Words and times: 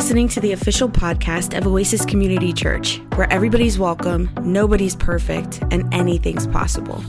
listening 0.00 0.28
to 0.28 0.40
the 0.40 0.52
official 0.52 0.88
podcast 0.88 1.54
of 1.54 1.66
Oasis 1.66 2.06
Community 2.06 2.54
Church, 2.54 3.02
where 3.16 3.30
everybody's 3.30 3.78
welcome, 3.78 4.30
nobody's 4.40 4.96
perfect, 4.96 5.60
and 5.70 5.92
anything's 5.92 6.46
possible. 6.46 7.04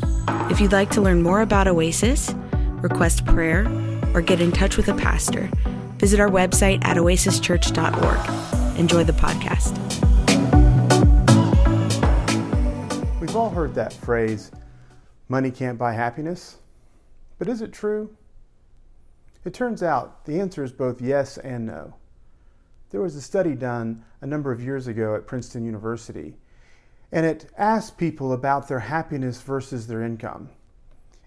If 0.51 0.60
you'd 0.60 0.74
like 0.74 0.89
to 0.89 0.99
learn 0.99 1.21
more 1.21 1.39
about 1.39 1.69
Oasis, 1.69 2.35
request 2.81 3.25
prayer, 3.25 3.65
or 4.13 4.19
get 4.19 4.42
in 4.42 4.51
touch 4.51 4.75
with 4.75 4.89
a 4.89 4.93
pastor, 4.93 5.49
visit 5.99 6.19
our 6.19 6.28
website 6.28 6.83
at 6.83 6.97
oasischurch.org. 6.97 8.78
Enjoy 8.78 9.05
the 9.05 9.13
podcast. 9.13 9.71
We've 13.21 13.37
all 13.37 13.51
heard 13.51 13.73
that 13.76 13.94
phrase, 13.94 14.51
money 15.29 15.49
can't 15.49 15.78
buy 15.78 15.94
happiness. 15.94 16.58
But 17.39 17.47
is 17.47 17.61
it 17.61 17.71
true? 17.71 18.17
It 19.45 19.53
turns 19.53 19.81
out 19.81 20.25
the 20.25 20.41
answer 20.41 20.61
is 20.61 20.73
both 20.73 20.99
yes 20.99 21.38
and 21.38 21.67
no. 21.67 21.94
There 22.91 23.02
was 23.02 23.16
a 23.16 23.22
study 23.22 23.55
done 23.55 24.04
a 24.20 24.27
number 24.27 24.52
of 24.52 24.62
years 24.62 24.86
ago 24.86 25.16
at 25.16 25.26
Princeton 25.26 25.63
University, 25.63 26.36
and 27.09 27.26
it 27.26 27.45
asked 27.58 27.98
people 27.98 28.34
about 28.34 28.67
their 28.67 28.81
happiness 28.81 29.41
versus 29.41 29.88
their 29.88 30.04
income. 30.04 30.50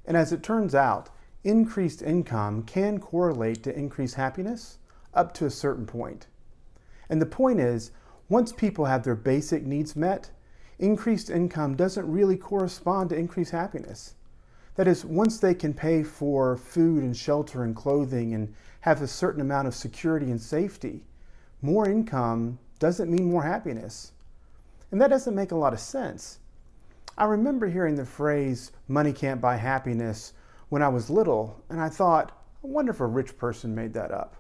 And 0.05 0.15
as 0.15 0.31
it 0.31 0.43
turns 0.43 0.75
out, 0.75 1.09
increased 1.43 2.03
income 2.03 2.65
can 2.65 3.01
correlate 3.01 3.63
to 3.63 3.75
increased 3.75 4.17
happiness 4.17 4.77
up 5.15 5.33
to 5.35 5.47
a 5.47 5.51
certain 5.51 5.87
point. 5.87 6.27
And 7.09 7.21
the 7.21 7.27
point 7.27 7.61
is, 7.61 7.93
once 8.29 8.53
people 8.53 8.85
have 8.85 9.03
their 9.03 9.15
basic 9.15 9.65
needs 9.65 9.97
met, 9.97 10.31
increased 10.79 11.31
income 11.31 11.77
doesn't 11.77 12.13
really 12.13 12.37
correspond 12.37 13.09
to 13.09 13.17
increased 13.17 13.53
happiness. 13.53 14.17
That 14.75 14.87
is, 14.87 15.03
once 15.03 15.39
they 15.39 15.55
can 15.55 15.73
pay 15.73 16.03
for 16.03 16.59
food 16.59 17.03
and 17.03 17.17
shelter 17.17 17.63
and 17.63 17.75
clothing 17.75 18.35
and 18.35 18.55
have 18.81 19.01
a 19.01 19.07
certain 19.07 19.41
amount 19.41 19.67
of 19.67 19.75
security 19.75 20.31
and 20.31 20.41
safety, 20.41 21.05
more 21.65 21.89
income 21.89 22.59
doesn't 22.79 23.11
mean 23.11 23.31
more 23.31 23.43
happiness. 23.43 24.13
And 24.91 25.01
that 25.01 25.09
doesn't 25.09 25.35
make 25.35 25.51
a 25.51 25.57
lot 25.57 25.73
of 25.73 25.81
sense. 25.81 26.39
I 27.17 27.25
remember 27.25 27.67
hearing 27.67 27.95
the 27.95 28.05
phrase, 28.05 28.71
money 28.87 29.15
can't 29.15 29.41
buy 29.41 29.57
happiness, 29.57 30.35
when 30.69 30.83
I 30.83 30.89
was 30.89 31.09
little, 31.09 31.63
and 31.71 31.81
I 31.81 31.89
thought, 31.89 32.33
I 32.63 32.67
wonder 32.67 32.93
if 32.93 33.01
a 33.01 33.07
rich 33.07 33.39
person 33.39 33.75
made 33.75 33.95
that 33.95 34.11
up. 34.11 34.37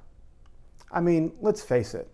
I 0.93 1.01
mean, 1.01 1.33
let's 1.41 1.63
face 1.63 1.95
it, 1.95 2.11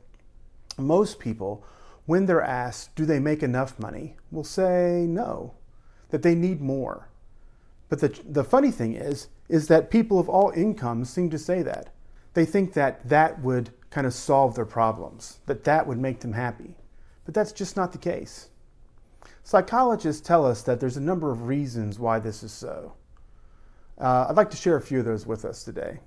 most 0.78 1.18
people, 1.18 1.64
when 2.06 2.26
they're 2.26 2.40
asked, 2.40 2.94
do 2.94 3.04
they 3.04 3.18
make 3.18 3.42
enough 3.42 3.80
money, 3.80 4.16
will 4.30 4.44
say 4.44 5.06
no, 5.08 5.54
that 6.10 6.22
they 6.22 6.36
need 6.36 6.60
more. 6.60 7.08
But 7.88 7.98
the, 7.98 8.16
the 8.28 8.44
funny 8.44 8.70
thing 8.70 8.94
is, 8.94 9.26
is 9.48 9.66
that 9.66 9.90
people 9.90 10.20
of 10.20 10.28
all 10.28 10.52
incomes 10.54 11.10
seem 11.10 11.30
to 11.30 11.38
say 11.38 11.62
that. 11.62 11.92
They 12.34 12.44
think 12.44 12.74
that 12.74 13.08
that 13.08 13.42
would 13.42 13.70
kind 13.90 14.06
of 14.06 14.14
solve 14.14 14.54
their 14.54 14.64
problems, 14.64 15.40
that 15.46 15.64
that 15.64 15.86
would 15.86 15.98
make 15.98 16.20
them 16.20 16.32
happy. 16.32 16.76
But 17.24 17.34
that's 17.34 17.52
just 17.52 17.76
not 17.76 17.92
the 17.92 17.98
case. 17.98 18.48
Psychologists 19.42 20.26
tell 20.26 20.46
us 20.46 20.62
that 20.62 20.80
there's 20.80 20.96
a 20.96 21.00
number 21.00 21.30
of 21.30 21.46
reasons 21.46 21.98
why 21.98 22.18
this 22.18 22.42
is 22.42 22.52
so. 22.52 22.94
Uh, 23.98 24.26
I'd 24.28 24.36
like 24.36 24.50
to 24.50 24.56
share 24.56 24.76
a 24.76 24.80
few 24.80 25.00
of 25.00 25.04
those 25.04 25.26
with 25.26 25.44
us 25.44 25.64
today. 25.64 26.00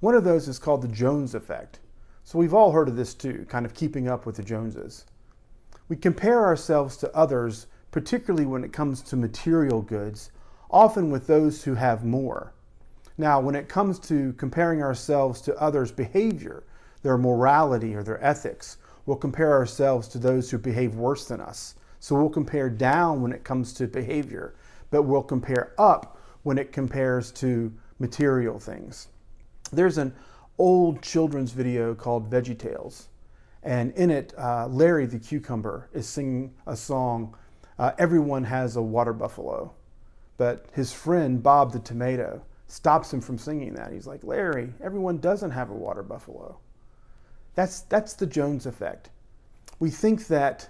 One 0.00 0.14
of 0.14 0.24
those 0.24 0.46
is 0.46 0.58
called 0.58 0.82
the 0.82 0.88
Jones 0.88 1.34
effect. 1.34 1.80
So 2.22 2.38
we've 2.38 2.54
all 2.54 2.72
heard 2.72 2.88
of 2.88 2.96
this 2.96 3.14
too, 3.14 3.46
kind 3.48 3.64
of 3.64 3.74
keeping 3.74 4.08
up 4.08 4.26
with 4.26 4.36
the 4.36 4.42
Joneses. 4.42 5.06
We 5.88 5.96
compare 5.96 6.44
ourselves 6.44 6.96
to 6.98 7.16
others, 7.16 7.66
particularly 7.90 8.46
when 8.46 8.64
it 8.64 8.72
comes 8.72 9.00
to 9.02 9.16
material 9.16 9.80
goods, 9.80 10.32
often 10.70 11.10
with 11.10 11.26
those 11.26 11.64
who 11.64 11.74
have 11.74 12.04
more. 12.04 12.52
Now, 13.16 13.40
when 13.40 13.54
it 13.54 13.68
comes 13.68 13.98
to 14.00 14.32
comparing 14.34 14.82
ourselves 14.82 15.40
to 15.42 15.56
others' 15.60 15.92
behavior, 15.92 16.64
their 17.06 17.16
morality 17.16 17.94
or 17.94 18.02
their 18.02 18.22
ethics, 18.24 18.78
we'll 19.06 19.16
compare 19.16 19.52
ourselves 19.52 20.08
to 20.08 20.18
those 20.18 20.50
who 20.50 20.58
behave 20.58 20.96
worse 20.96 21.26
than 21.28 21.40
us. 21.40 21.76
So 22.00 22.16
we'll 22.16 22.28
compare 22.28 22.68
down 22.68 23.22
when 23.22 23.30
it 23.30 23.44
comes 23.44 23.72
to 23.74 23.86
behavior, 23.86 24.56
but 24.90 25.02
we'll 25.02 25.22
compare 25.22 25.72
up 25.78 26.18
when 26.42 26.58
it 26.58 26.72
compares 26.72 27.30
to 27.32 27.72
material 28.00 28.58
things. 28.58 29.06
There's 29.70 29.98
an 29.98 30.12
old 30.58 31.00
children's 31.00 31.52
video 31.52 31.94
called 31.94 32.28
Veggie 32.28 32.58
Tales, 32.58 33.06
and 33.62 33.92
in 33.92 34.10
it, 34.10 34.34
uh, 34.36 34.66
Larry 34.66 35.06
the 35.06 35.20
cucumber 35.20 35.88
is 35.92 36.08
singing 36.08 36.54
a 36.66 36.76
song, 36.76 37.36
uh, 37.78 37.92
Everyone 37.98 38.42
Has 38.42 38.74
a 38.74 38.82
Water 38.82 39.12
Buffalo. 39.12 39.72
But 40.38 40.66
his 40.72 40.92
friend, 40.92 41.40
Bob 41.40 41.72
the 41.72 41.78
tomato, 41.78 42.42
stops 42.66 43.12
him 43.12 43.20
from 43.20 43.38
singing 43.38 43.74
that. 43.74 43.92
He's 43.92 44.08
like, 44.08 44.24
Larry, 44.24 44.72
everyone 44.82 45.18
doesn't 45.18 45.52
have 45.52 45.70
a 45.70 45.74
water 45.74 46.02
buffalo. 46.02 46.58
That's, 47.56 47.80
that's 47.80 48.12
the 48.12 48.26
Jones 48.26 48.66
effect. 48.66 49.10
We 49.80 49.90
think 49.90 50.28
that 50.28 50.68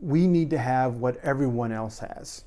we 0.00 0.26
need 0.26 0.50
to 0.50 0.58
have 0.58 0.96
what 0.96 1.16
everyone 1.24 1.72
else 1.72 1.98
has. 1.98 2.44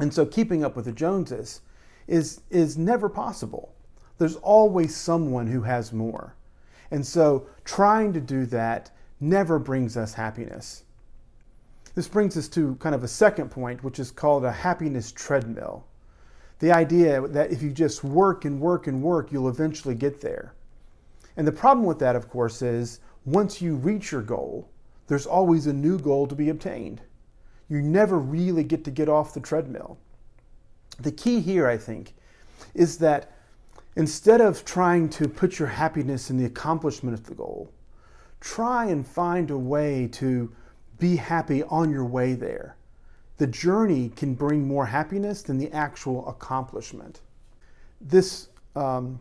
And 0.00 0.12
so 0.12 0.26
keeping 0.26 0.64
up 0.64 0.74
with 0.74 0.86
the 0.86 0.92
Joneses 0.92 1.60
is, 2.08 2.40
is 2.50 2.76
never 2.78 3.08
possible. 3.08 3.74
There's 4.18 4.36
always 4.36 4.96
someone 4.96 5.46
who 5.46 5.62
has 5.62 5.92
more. 5.92 6.34
And 6.90 7.06
so 7.06 7.46
trying 7.64 8.12
to 8.14 8.20
do 8.20 8.46
that 8.46 8.90
never 9.20 9.58
brings 9.58 9.96
us 9.96 10.14
happiness. 10.14 10.84
This 11.94 12.08
brings 12.08 12.36
us 12.36 12.48
to 12.48 12.74
kind 12.76 12.94
of 12.94 13.04
a 13.04 13.08
second 13.08 13.50
point, 13.50 13.84
which 13.84 13.98
is 13.98 14.10
called 14.10 14.44
a 14.44 14.52
happiness 14.52 15.12
treadmill. 15.12 15.84
The 16.60 16.72
idea 16.72 17.26
that 17.28 17.50
if 17.50 17.62
you 17.62 17.70
just 17.70 18.02
work 18.02 18.44
and 18.44 18.60
work 18.60 18.86
and 18.86 19.02
work, 19.02 19.30
you'll 19.30 19.48
eventually 19.48 19.94
get 19.94 20.20
there. 20.20 20.54
And 21.36 21.46
the 21.46 21.52
problem 21.52 21.86
with 21.86 21.98
that, 22.00 22.16
of 22.16 22.28
course, 22.28 22.62
is 22.62 23.00
once 23.24 23.60
you 23.60 23.76
reach 23.76 24.12
your 24.12 24.22
goal, 24.22 24.68
there's 25.06 25.26
always 25.26 25.66
a 25.66 25.72
new 25.72 25.98
goal 25.98 26.26
to 26.26 26.34
be 26.34 26.48
obtained. 26.48 27.00
You 27.68 27.82
never 27.82 28.18
really 28.18 28.64
get 28.64 28.84
to 28.84 28.90
get 28.90 29.08
off 29.08 29.34
the 29.34 29.40
treadmill. 29.40 29.98
The 30.98 31.12
key 31.12 31.40
here, 31.40 31.66
I 31.66 31.76
think, 31.76 32.14
is 32.74 32.98
that 32.98 33.32
instead 33.96 34.40
of 34.40 34.64
trying 34.64 35.08
to 35.10 35.28
put 35.28 35.58
your 35.58 35.68
happiness 35.68 36.30
in 36.30 36.36
the 36.36 36.44
accomplishment 36.44 37.14
of 37.14 37.24
the 37.24 37.34
goal, 37.34 37.72
try 38.40 38.86
and 38.86 39.06
find 39.06 39.50
a 39.50 39.58
way 39.58 40.08
to 40.12 40.52
be 40.98 41.16
happy 41.16 41.62
on 41.64 41.90
your 41.90 42.04
way 42.04 42.34
there. 42.34 42.76
The 43.38 43.46
journey 43.46 44.10
can 44.10 44.34
bring 44.34 44.66
more 44.66 44.86
happiness 44.86 45.42
than 45.42 45.56
the 45.58 45.72
actual 45.72 46.28
accomplishment. 46.28 47.20
This 48.00 48.48
um, 48.76 49.18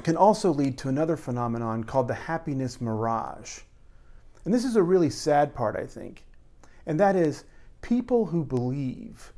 can 0.00 0.16
also 0.16 0.50
lead 0.52 0.78
to 0.78 0.88
another 0.88 1.16
phenomenon 1.16 1.84
called 1.84 2.08
the 2.08 2.14
happiness 2.14 2.80
mirage. 2.80 3.60
And 4.44 4.54
this 4.54 4.64
is 4.64 4.76
a 4.76 4.82
really 4.82 5.10
sad 5.10 5.54
part, 5.54 5.76
I 5.76 5.86
think. 5.86 6.24
And 6.86 6.98
that 7.00 7.16
is 7.16 7.44
people 7.82 8.26
who 8.26 8.44
believe 8.44 9.32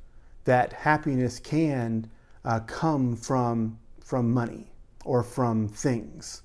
that 0.44 0.72
happiness 0.72 1.38
can 1.38 2.10
uh, 2.44 2.60
come 2.60 3.16
from, 3.16 3.78
from 4.04 4.30
money 4.32 4.70
or 5.04 5.22
from 5.22 5.68
things 5.68 6.42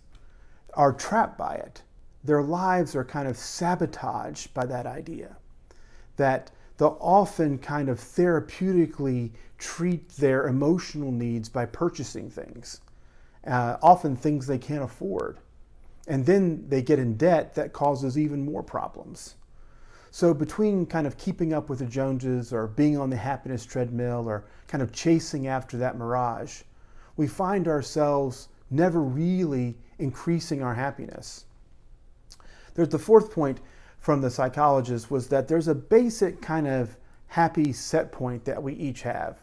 are 0.73 0.93
trapped 0.93 1.37
by 1.37 1.55
it. 1.55 1.81
Their 2.23 2.43
lives 2.43 2.95
are 2.95 3.05
kind 3.05 3.27
of 3.27 3.37
sabotaged 3.37 4.53
by 4.53 4.65
that 4.67 4.85
idea. 4.85 5.37
That 6.17 6.51
they'll 6.77 6.97
often 6.99 7.57
kind 7.57 7.89
of 7.89 7.99
therapeutically 7.99 9.31
treat 9.57 10.09
their 10.09 10.47
emotional 10.47 11.11
needs 11.11 11.49
by 11.49 11.65
purchasing 11.65 12.29
things 12.29 12.81
uh, 13.47 13.77
often 13.81 14.15
things 14.15 14.45
they 14.45 14.57
can't 14.57 14.83
afford. 14.83 15.37
And 16.07 16.25
then 16.25 16.65
they 16.69 16.81
get 16.81 16.99
in 16.99 17.17
debt 17.17 17.55
that 17.55 17.73
causes 17.73 18.17
even 18.17 18.45
more 18.45 18.63
problems. 18.63 19.35
So, 20.11 20.33
between 20.33 20.85
kind 20.85 21.05
of 21.05 21.17
keeping 21.17 21.53
up 21.53 21.69
with 21.69 21.79
the 21.79 21.85
Joneses 21.85 22.53
or 22.53 22.67
being 22.67 22.97
on 22.97 23.09
the 23.09 23.17
happiness 23.17 23.65
treadmill 23.65 24.27
or 24.27 24.45
kind 24.67 24.81
of 24.81 24.91
chasing 24.93 25.47
after 25.47 25.77
that 25.77 25.97
mirage, 25.97 26.61
we 27.17 27.27
find 27.27 27.67
ourselves 27.67 28.47
never 28.69 29.01
really 29.01 29.75
increasing 29.99 30.63
our 30.63 30.73
happiness. 30.73 31.45
There's 32.73 32.89
the 32.89 32.99
fourth 32.99 33.31
point 33.31 33.59
from 33.99 34.21
the 34.21 34.29
psychologist 34.29 35.11
was 35.11 35.27
that 35.27 35.47
there's 35.47 35.67
a 35.67 35.75
basic 35.75 36.41
kind 36.41 36.67
of 36.67 36.95
happy 37.27 37.73
set 37.73 38.11
point 38.11 38.45
that 38.45 38.61
we 38.61 38.73
each 38.73 39.01
have. 39.01 39.37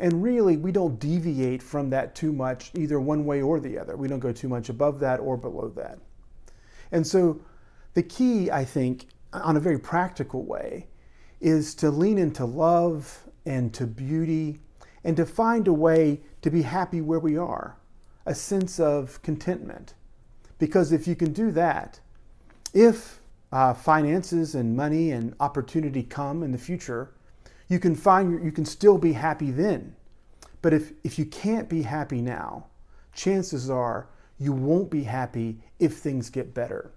And 0.00 0.22
really, 0.22 0.56
we 0.56 0.70
don't 0.70 0.98
deviate 1.00 1.62
from 1.62 1.90
that 1.90 2.14
too 2.14 2.32
much, 2.32 2.70
either 2.74 3.00
one 3.00 3.24
way 3.24 3.42
or 3.42 3.58
the 3.58 3.78
other. 3.78 3.96
We 3.96 4.06
don't 4.06 4.20
go 4.20 4.32
too 4.32 4.48
much 4.48 4.68
above 4.68 5.00
that 5.00 5.18
or 5.18 5.36
below 5.36 5.68
that. 5.76 5.98
And 6.92 7.06
so, 7.06 7.40
the 7.94 8.02
key, 8.02 8.50
I 8.50 8.64
think, 8.64 9.08
on 9.32 9.56
a 9.56 9.60
very 9.60 9.78
practical 9.78 10.44
way, 10.44 10.86
is 11.40 11.74
to 11.76 11.90
lean 11.90 12.18
into 12.18 12.44
love 12.44 13.28
and 13.44 13.74
to 13.74 13.86
beauty 13.86 14.60
and 15.04 15.16
to 15.16 15.26
find 15.26 15.66
a 15.68 15.72
way 15.72 16.20
to 16.42 16.50
be 16.50 16.62
happy 16.62 17.00
where 17.00 17.18
we 17.18 17.36
are, 17.36 17.76
a 18.26 18.34
sense 18.34 18.78
of 18.78 19.20
contentment. 19.22 19.94
Because 20.58 20.92
if 20.92 21.06
you 21.06 21.16
can 21.16 21.32
do 21.32 21.50
that, 21.52 22.00
if 22.74 23.20
uh, 23.52 23.72
finances 23.74 24.54
and 24.54 24.76
money 24.76 25.12
and 25.12 25.34
opportunity 25.40 26.02
come 26.02 26.42
in 26.42 26.52
the 26.52 26.58
future, 26.58 27.10
you 27.68 27.78
can 27.78 27.94
find 27.94 28.44
you 28.44 28.52
can 28.52 28.64
still 28.64 28.98
be 28.98 29.12
happy 29.12 29.50
then. 29.50 29.94
But 30.60 30.74
if, 30.74 30.92
if 31.04 31.18
you 31.18 31.26
can't 31.26 31.68
be 31.68 31.82
happy 31.82 32.20
now, 32.20 32.66
chances 33.12 33.70
are 33.70 34.08
you 34.38 34.52
won't 34.52 34.90
be 34.90 35.04
happy 35.04 35.60
if 35.78 35.98
things 35.98 36.30
get 36.30 36.54
better. 36.54 36.90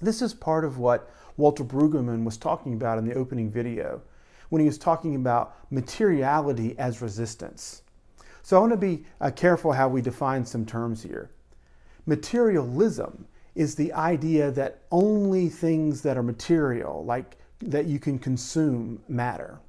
This 0.00 0.22
is 0.22 0.34
part 0.34 0.64
of 0.64 0.78
what 0.78 1.10
Walter 1.36 1.64
Brueggemann 1.64 2.24
was 2.24 2.36
talking 2.36 2.74
about 2.74 2.98
in 2.98 3.04
the 3.04 3.14
opening 3.14 3.50
video 3.50 4.02
when 4.48 4.60
he 4.60 4.66
was 4.66 4.78
talking 4.78 5.14
about 5.14 5.56
materiality 5.70 6.78
as 6.78 7.00
resistance. 7.00 7.82
So 8.42 8.56
I 8.56 8.60
want 8.60 8.72
to 8.72 8.76
be 8.76 9.04
uh, 9.20 9.30
careful 9.30 9.72
how 9.72 9.88
we 9.88 10.02
define 10.02 10.44
some 10.44 10.66
terms 10.66 11.02
here. 11.02 11.30
Materialism 12.06 13.26
is 13.54 13.74
the 13.74 13.92
idea 13.92 14.50
that 14.50 14.82
only 14.90 15.48
things 15.48 16.02
that 16.02 16.16
are 16.16 16.22
material, 16.22 17.04
like 17.04 17.36
that 17.70 17.86
you 17.86 17.98
can 17.98 18.18
consume, 18.18 19.02
matter. 19.08 19.60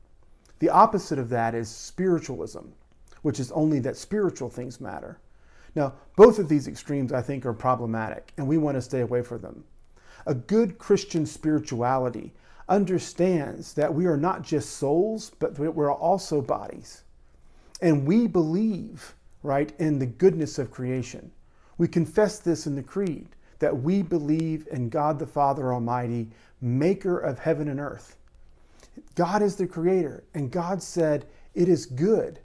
The 0.60 0.70
opposite 0.70 1.20
of 1.20 1.30
that 1.30 1.54
is 1.54 1.70
spiritualism, 1.70 2.68
which 3.22 3.40
is 3.40 3.52
only 3.52 3.80
that 3.80 3.98
spiritual 3.98 4.50
things 4.50 4.82
matter. 4.82 5.20
Now, 5.76 5.94
both 6.16 6.40
of 6.40 6.50
these 6.50 6.68
extremes 6.68 7.12
I 7.12 7.22
think 7.22 7.46
are 7.46 7.54
problematic, 7.54 8.32
and 8.38 8.48
we 8.48 8.58
want 8.58 8.76
to 8.76 8.82
stay 8.82 9.02
away 9.02 9.22
from 9.22 9.42
them. 9.42 9.64
A 10.26 10.34
good 10.34 10.78
Christian 10.78 11.26
spirituality 11.26 12.34
understands 12.70 13.74
that 13.74 13.94
we 13.94 14.06
are 14.06 14.18
not 14.18 14.42
just 14.42 14.78
souls, 14.78 15.32
but 15.40 15.58
we're 15.60 15.94
also 15.94 16.42
bodies. 16.42 17.04
And 17.82 18.06
we 18.06 18.28
believe, 18.28 19.16
right, 19.42 19.74
in 19.80 20.00
the 20.00 20.06
goodness 20.06 20.58
of 20.60 20.72
creation. 20.72 21.32
We 21.78 21.88
confess 21.88 22.40
this 22.40 22.68
in 22.68 22.76
the 22.76 22.84
Creed 22.84 23.28
that 23.64 23.82
we 23.82 24.02
believe 24.02 24.68
in 24.72 24.90
God 24.90 25.18
the 25.18 25.26
Father 25.26 25.74
Almighty, 25.74 26.28
maker 26.60 27.18
of 27.18 27.40
heaven 27.40 27.70
and 27.70 27.80
earth. 27.80 28.18
God 29.16 29.42
is 29.42 29.56
the 29.56 29.66
creator, 29.66 30.26
and 30.34 30.52
God 30.52 30.84
said 30.84 31.28
it 31.54 31.70
is 31.70 31.86
good. 31.86 32.42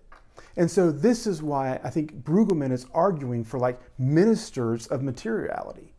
And 0.57 0.71
so 0.71 0.93
this 0.93 1.27
is 1.27 1.43
why 1.43 1.81
I 1.83 1.91
think 1.91 2.23
Brueggemann 2.23 2.71
is 2.71 2.87
arguing 2.95 3.43
for 3.43 3.59
like 3.59 3.81
ministers 3.99 4.87
of 4.87 5.03
materiality, 5.03 5.93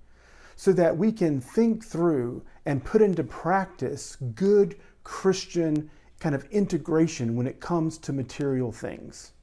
so 0.56 0.71
that 0.71 0.95
we 0.95 1.12
can 1.12 1.42
think 1.42 1.83
through 1.83 2.42
and 2.66 2.81
put 2.81 3.01
into 3.01 3.25
practice 3.25 4.16
good 4.36 4.77
Christian 5.04 5.92
kind 6.21 6.33
of 6.33 6.45
integration 6.45 7.36
when 7.36 7.45
it 7.45 7.60
comes 7.60 7.98
to 7.98 8.13
material 8.13 8.71
things. 8.71 9.33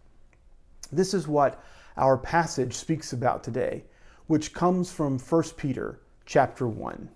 This 0.91 1.13
is 1.13 1.29
what 1.29 1.63
our 1.99 2.17
passage 2.17 2.73
speaks 2.73 3.13
about 3.13 3.45
today, 3.45 3.85
which 4.27 4.53
comes 4.53 4.91
from 4.91 5.19
1 5.19 5.43
Peter 5.57 6.01
chapter 6.25 6.67
1. 6.67 7.09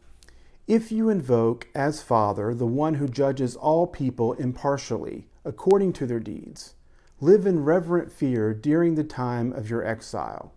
If 0.69 0.93
you 0.93 1.09
invoke 1.09 1.67
as 1.75 2.03
Father 2.03 2.55
the 2.55 2.67
one 2.67 2.95
who 2.95 3.09
judges 3.09 3.57
all 3.57 3.89
people 3.89 4.35
impartially, 4.35 5.27
according 5.45 5.93
to 5.95 6.07
their 6.07 6.21
deeds, 6.21 6.75
live 7.21 7.47
in 7.47 7.65
reverent 7.65 8.13
fear 8.13 8.55
during 8.55 8.95
the 8.95 9.03
time 9.03 9.53
of 9.53 9.69
your 9.69 9.85
exile. 9.85 10.53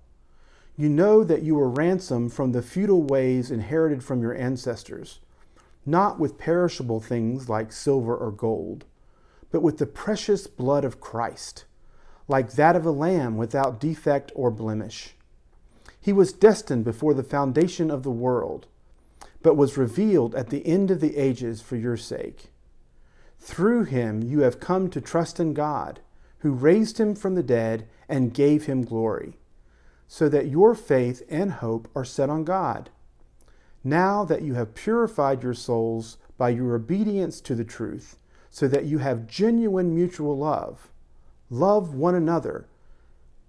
You 0.77 0.89
know 0.89 1.23
that 1.23 1.41
you 1.41 1.55
were 1.55 1.69
ransomed 1.69 2.33
from 2.33 2.51
the 2.51 2.61
futile 2.61 3.03
ways 3.03 3.49
inherited 3.49 4.03
from 4.03 4.21
your 4.21 4.35
ancestors, 4.35 5.19
not 5.85 6.19
with 6.19 6.37
perishable 6.37 6.99
things 6.99 7.49
like 7.49 7.71
silver 7.71 8.15
or 8.15 8.31
gold, 8.31 8.85
but 9.51 9.63
with 9.63 9.79
the 9.79 9.85
precious 9.85 10.45
blood 10.45 10.85
of 10.85 11.01
Christ, 11.01 11.65
like 12.27 12.53
that 12.53 12.75
of 12.75 12.85
a 12.85 12.91
lamb 12.91 13.37
without 13.37 13.79
defect 13.79 14.31
or 14.35 14.51
blemish. 14.51 15.15
He 16.03 16.13
was 16.13 16.33
destined 16.33 16.83
before 16.83 17.15
the 17.15 17.23
foundation 17.23 17.89
of 17.89 18.03
the 18.03 18.11
world 18.11 18.67
but 19.43 19.57
was 19.57 19.77
revealed 19.77 20.33
at 20.33 20.49
the 20.49 20.65
end 20.65 20.89
of 20.89 21.01
the 21.01 21.17
ages 21.17 21.61
for 21.61 21.75
your 21.75 21.97
sake. 21.97 22.49
Through 23.39 23.83
him 23.83 24.23
you 24.23 24.39
have 24.39 24.59
come 24.59 24.89
to 24.89 25.01
trust 25.01 25.39
in 25.39 25.53
God, 25.53 25.99
who 26.39 26.53
raised 26.53 26.97
him 26.97 27.13
from 27.13 27.35
the 27.35 27.43
dead 27.43 27.87
and 28.07 28.33
gave 28.33 28.65
him 28.65 28.83
glory, 28.83 29.37
so 30.07 30.29
that 30.29 30.47
your 30.47 30.73
faith 30.73 31.21
and 31.29 31.51
hope 31.51 31.89
are 31.93 32.05
set 32.05 32.29
on 32.29 32.45
God. 32.45 32.89
Now 33.83 34.23
that 34.23 34.41
you 34.41 34.53
have 34.53 34.75
purified 34.75 35.43
your 35.43 35.53
souls 35.53 36.17
by 36.37 36.49
your 36.49 36.73
obedience 36.75 37.41
to 37.41 37.53
the 37.53 37.65
truth, 37.65 38.17
so 38.49 38.67
that 38.69 38.85
you 38.85 38.99
have 38.99 39.27
genuine 39.27 39.93
mutual 39.93 40.37
love, 40.37 40.89
love 41.49 41.93
one 41.93 42.15
another 42.15 42.67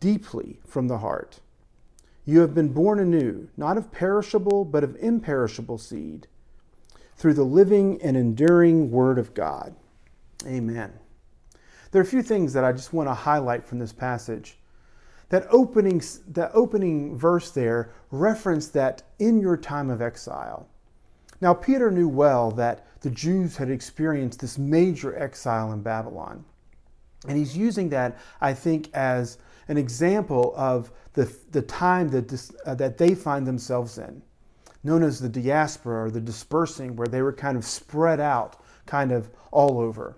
deeply 0.00 0.60
from 0.66 0.88
the 0.88 0.98
heart. 0.98 1.40
You 2.24 2.40
have 2.40 2.54
been 2.54 2.72
born 2.72 2.98
anew, 3.00 3.48
not 3.56 3.76
of 3.76 3.92
perishable, 3.92 4.64
but 4.64 4.82
of 4.82 4.96
imperishable 4.96 5.78
seed, 5.78 6.26
through 7.16 7.34
the 7.34 7.44
living 7.44 8.00
and 8.02 8.16
enduring 8.16 8.90
Word 8.90 9.18
of 9.18 9.34
God. 9.34 9.74
Amen. 10.46 10.92
There 11.90 12.00
are 12.00 12.04
a 12.04 12.06
few 12.08 12.22
things 12.22 12.52
that 12.54 12.64
I 12.64 12.72
just 12.72 12.92
want 12.92 13.08
to 13.08 13.14
highlight 13.14 13.62
from 13.62 13.78
this 13.78 13.92
passage. 13.92 14.58
That 15.28 15.46
opening, 15.50 16.02
that 16.28 16.50
opening 16.54 17.16
verse 17.16 17.50
there 17.50 17.92
referenced 18.10 18.72
that 18.72 19.02
in 19.18 19.40
your 19.40 19.56
time 19.56 19.90
of 19.90 20.02
exile. 20.02 20.68
Now, 21.40 21.54
Peter 21.54 21.90
knew 21.90 22.08
well 22.08 22.50
that 22.52 22.86
the 23.00 23.10
Jews 23.10 23.56
had 23.56 23.70
experienced 23.70 24.40
this 24.40 24.58
major 24.58 25.16
exile 25.18 25.72
in 25.72 25.82
Babylon. 25.82 26.44
And 27.28 27.36
he's 27.36 27.56
using 27.56 27.88
that, 27.90 28.18
I 28.40 28.54
think, 28.54 28.90
as 28.94 29.38
an 29.68 29.78
example 29.78 30.52
of 30.56 30.90
the, 31.14 31.34
the 31.50 31.62
time 31.62 32.08
that, 32.08 32.50
uh, 32.66 32.74
that 32.74 32.98
they 32.98 33.14
find 33.14 33.46
themselves 33.46 33.98
in, 33.98 34.22
known 34.82 35.02
as 35.02 35.20
the 35.20 35.28
diaspora 35.28 36.04
or 36.04 36.10
the 36.10 36.20
dispersing, 36.20 36.96
where 36.96 37.06
they 37.06 37.22
were 37.22 37.32
kind 37.32 37.56
of 37.56 37.64
spread 37.64 38.20
out, 38.20 38.62
kind 38.86 39.12
of 39.12 39.30
all 39.50 39.80
over. 39.80 40.16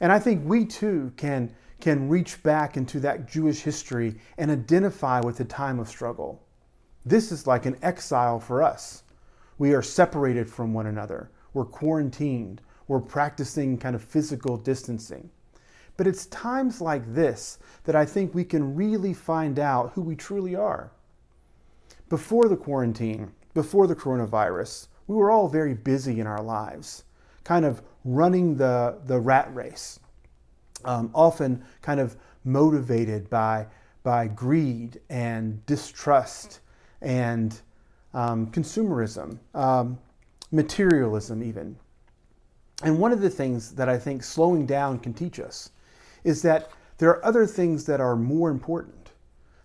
And 0.00 0.12
I 0.12 0.18
think 0.18 0.42
we 0.44 0.64
too 0.64 1.12
can, 1.16 1.54
can 1.80 2.08
reach 2.08 2.42
back 2.42 2.76
into 2.76 3.00
that 3.00 3.28
Jewish 3.28 3.60
history 3.60 4.16
and 4.38 4.50
identify 4.50 5.20
with 5.20 5.36
the 5.36 5.44
time 5.44 5.78
of 5.78 5.88
struggle. 5.88 6.42
This 7.04 7.32
is 7.32 7.46
like 7.46 7.66
an 7.66 7.78
exile 7.82 8.40
for 8.40 8.62
us. 8.62 9.02
We 9.58 9.74
are 9.74 9.82
separated 9.82 10.48
from 10.48 10.72
one 10.72 10.86
another, 10.86 11.30
we're 11.52 11.64
quarantined, 11.64 12.60
we're 12.86 13.00
practicing 13.00 13.76
kind 13.76 13.96
of 13.96 14.02
physical 14.02 14.56
distancing. 14.56 15.30
But 15.98 16.06
it's 16.06 16.26
times 16.26 16.80
like 16.80 17.12
this 17.12 17.58
that 17.82 17.96
I 17.96 18.06
think 18.06 18.32
we 18.32 18.44
can 18.44 18.74
really 18.76 19.12
find 19.12 19.58
out 19.58 19.92
who 19.92 20.00
we 20.00 20.14
truly 20.14 20.54
are. 20.54 20.92
Before 22.08 22.48
the 22.48 22.56
quarantine, 22.56 23.32
before 23.52 23.88
the 23.88 23.96
coronavirus, 23.96 24.86
we 25.08 25.16
were 25.16 25.30
all 25.30 25.48
very 25.48 25.74
busy 25.74 26.20
in 26.20 26.26
our 26.26 26.40
lives, 26.40 27.02
kind 27.42 27.64
of 27.64 27.82
running 28.04 28.56
the, 28.56 28.98
the 29.06 29.18
rat 29.18 29.52
race, 29.52 29.98
um, 30.84 31.10
often 31.14 31.64
kind 31.82 31.98
of 31.98 32.16
motivated 32.44 33.28
by, 33.28 33.66
by 34.04 34.28
greed 34.28 35.00
and 35.10 35.66
distrust 35.66 36.60
and 37.02 37.60
um, 38.14 38.46
consumerism, 38.52 39.38
um, 39.52 39.98
materialism, 40.52 41.42
even. 41.42 41.76
And 42.84 43.00
one 43.00 43.10
of 43.10 43.20
the 43.20 43.30
things 43.30 43.72
that 43.72 43.88
I 43.88 43.98
think 43.98 44.22
slowing 44.22 44.64
down 44.64 45.00
can 45.00 45.12
teach 45.12 45.40
us 45.40 45.70
is 46.24 46.42
that 46.42 46.70
there 46.98 47.10
are 47.10 47.24
other 47.24 47.46
things 47.46 47.84
that 47.86 48.00
are 48.00 48.16
more 48.16 48.50
important, 48.50 49.12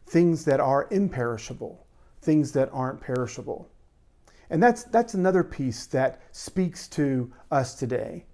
things 0.06 0.46
that 0.46 0.60
are 0.60 0.88
imperishable, 0.92 1.86
things 2.22 2.52
that 2.54 2.70
aren't 2.72 3.02
perishable. 3.02 3.70
And 4.50 4.62
that's, 4.62 4.84
that's 4.84 5.16
another 5.16 5.44
piece 5.44 5.88
that 5.88 6.22
speaks 6.32 6.88
to 6.90 7.32
us 7.52 7.74
today. 7.74 8.26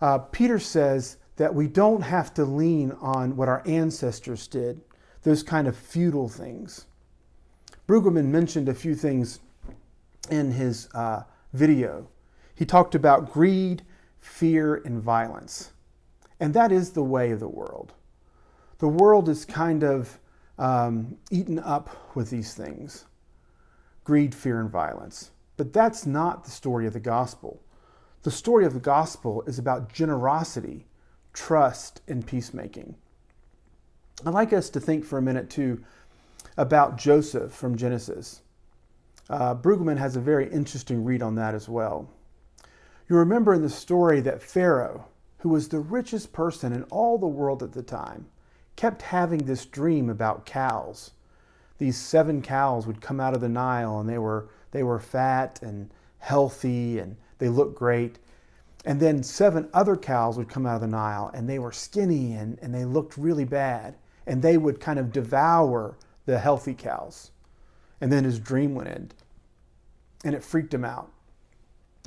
Uh, 0.00 0.18
Peter 0.18 0.58
says 0.58 1.16
that 1.36 1.54
we 1.54 1.66
don't 1.66 2.02
have 2.02 2.32
to 2.34 2.44
lean 2.44 2.92
on 3.00 3.36
what 3.36 3.48
our 3.48 3.62
ancestors 3.66 4.46
did, 4.46 4.80
those 5.22 5.42
kind 5.42 5.66
of 5.66 5.76
futile 5.76 6.28
things. 6.28 6.86
Brueggemann 7.88 8.26
mentioned 8.26 8.68
a 8.68 8.74
few 8.74 8.94
things 8.94 9.40
in 10.30 10.52
his 10.52 10.88
uh, 10.94 11.22
video. 11.52 12.08
He 12.54 12.64
talked 12.64 12.94
about 12.94 13.32
greed, 13.32 13.82
fear, 14.18 14.76
and 14.84 15.00
violence. 15.00 15.72
And 16.38 16.54
that 16.54 16.72
is 16.72 16.90
the 16.90 17.02
way 17.02 17.30
of 17.30 17.40
the 17.40 17.48
world. 17.48 17.94
The 18.78 18.88
world 18.88 19.28
is 19.28 19.44
kind 19.44 19.82
of 19.82 20.18
um, 20.58 21.16
eaten 21.30 21.58
up 21.58 22.14
with 22.14 22.30
these 22.30 22.54
things 22.54 23.04
greed, 24.04 24.34
fear, 24.34 24.60
and 24.60 24.70
violence. 24.70 25.32
But 25.56 25.72
that's 25.72 26.06
not 26.06 26.44
the 26.44 26.50
story 26.50 26.86
of 26.86 26.92
the 26.92 27.00
gospel. 27.00 27.60
The 28.22 28.30
story 28.30 28.64
of 28.64 28.72
the 28.72 28.80
gospel 28.80 29.42
is 29.48 29.58
about 29.58 29.92
generosity, 29.92 30.86
trust, 31.32 32.02
and 32.06 32.24
peacemaking. 32.24 32.94
I'd 34.24 34.32
like 34.32 34.52
us 34.52 34.70
to 34.70 34.80
think 34.80 35.04
for 35.04 35.18
a 35.18 35.22
minute, 35.22 35.50
too, 35.50 35.82
about 36.56 36.98
Joseph 36.98 37.52
from 37.52 37.76
Genesis. 37.76 38.42
Uh, 39.28 39.54
Brueggemann 39.56 39.98
has 39.98 40.14
a 40.14 40.20
very 40.20 40.48
interesting 40.50 41.04
read 41.04 41.22
on 41.22 41.34
that 41.34 41.54
as 41.54 41.68
well. 41.68 42.08
You 43.08 43.16
remember 43.16 43.54
in 43.54 43.62
the 43.62 43.70
story 43.70 44.20
that 44.20 44.42
Pharaoh, 44.42 45.06
who 45.46 45.52
was 45.52 45.68
the 45.68 45.78
richest 45.78 46.32
person 46.32 46.72
in 46.72 46.82
all 46.90 47.18
the 47.18 47.26
world 47.28 47.62
at 47.62 47.70
the 47.70 47.80
time, 47.80 48.26
kept 48.74 49.00
having 49.00 49.38
this 49.38 49.64
dream 49.64 50.10
about 50.10 50.44
cows. 50.44 51.12
These 51.78 51.96
seven 51.96 52.42
cows 52.42 52.84
would 52.84 53.00
come 53.00 53.20
out 53.20 53.32
of 53.32 53.40
the 53.40 53.48
Nile 53.48 54.00
and 54.00 54.08
they 54.08 54.18
were, 54.18 54.48
they 54.72 54.82
were 54.82 54.98
fat 54.98 55.62
and 55.62 55.88
healthy 56.18 56.98
and 56.98 57.16
they 57.38 57.48
looked 57.48 57.78
great. 57.78 58.18
And 58.84 58.98
then 58.98 59.22
seven 59.22 59.68
other 59.72 59.96
cows 59.96 60.36
would 60.36 60.48
come 60.48 60.66
out 60.66 60.74
of 60.74 60.80
the 60.80 60.88
Nile 60.88 61.30
and 61.32 61.48
they 61.48 61.60
were 61.60 61.70
skinny 61.70 62.32
and, 62.32 62.58
and 62.60 62.74
they 62.74 62.84
looked 62.84 63.16
really 63.16 63.44
bad. 63.44 63.94
And 64.26 64.42
they 64.42 64.58
would 64.58 64.80
kind 64.80 64.98
of 64.98 65.12
devour 65.12 65.96
the 66.24 66.40
healthy 66.40 66.74
cows. 66.74 67.30
And 68.00 68.12
then 68.12 68.24
his 68.24 68.40
dream 68.40 68.74
would 68.74 68.88
end. 68.88 69.14
and 70.24 70.34
it 70.34 70.42
freaked 70.42 70.74
him 70.74 70.84
out. 70.84 71.12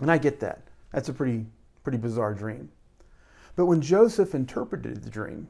And 0.01 0.11
I 0.11 0.17
get 0.17 0.41
that. 0.41 0.63
That's 0.91 1.07
a 1.07 1.13
pretty, 1.13 1.45
pretty 1.85 1.99
bizarre 1.99 2.33
dream. 2.33 2.69
But 3.59 3.65
when 3.65 3.81
Joseph 3.81 4.33
interpreted 4.33 5.03
the 5.03 5.09
dream, 5.09 5.49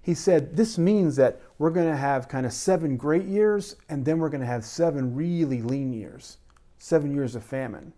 he 0.00 0.14
said, 0.14 0.56
This 0.56 0.78
means 0.78 1.16
that 1.16 1.42
we're 1.58 1.68
going 1.68 1.90
to 1.90 1.94
have 1.94 2.26
kind 2.26 2.46
of 2.46 2.54
seven 2.54 2.96
great 2.96 3.26
years, 3.26 3.76
and 3.90 4.02
then 4.02 4.18
we're 4.18 4.30
going 4.30 4.40
to 4.40 4.46
have 4.46 4.64
seven 4.64 5.14
really 5.14 5.60
lean 5.60 5.92
years, 5.92 6.38
seven 6.78 7.14
years 7.14 7.34
of 7.34 7.44
famine. 7.44 7.92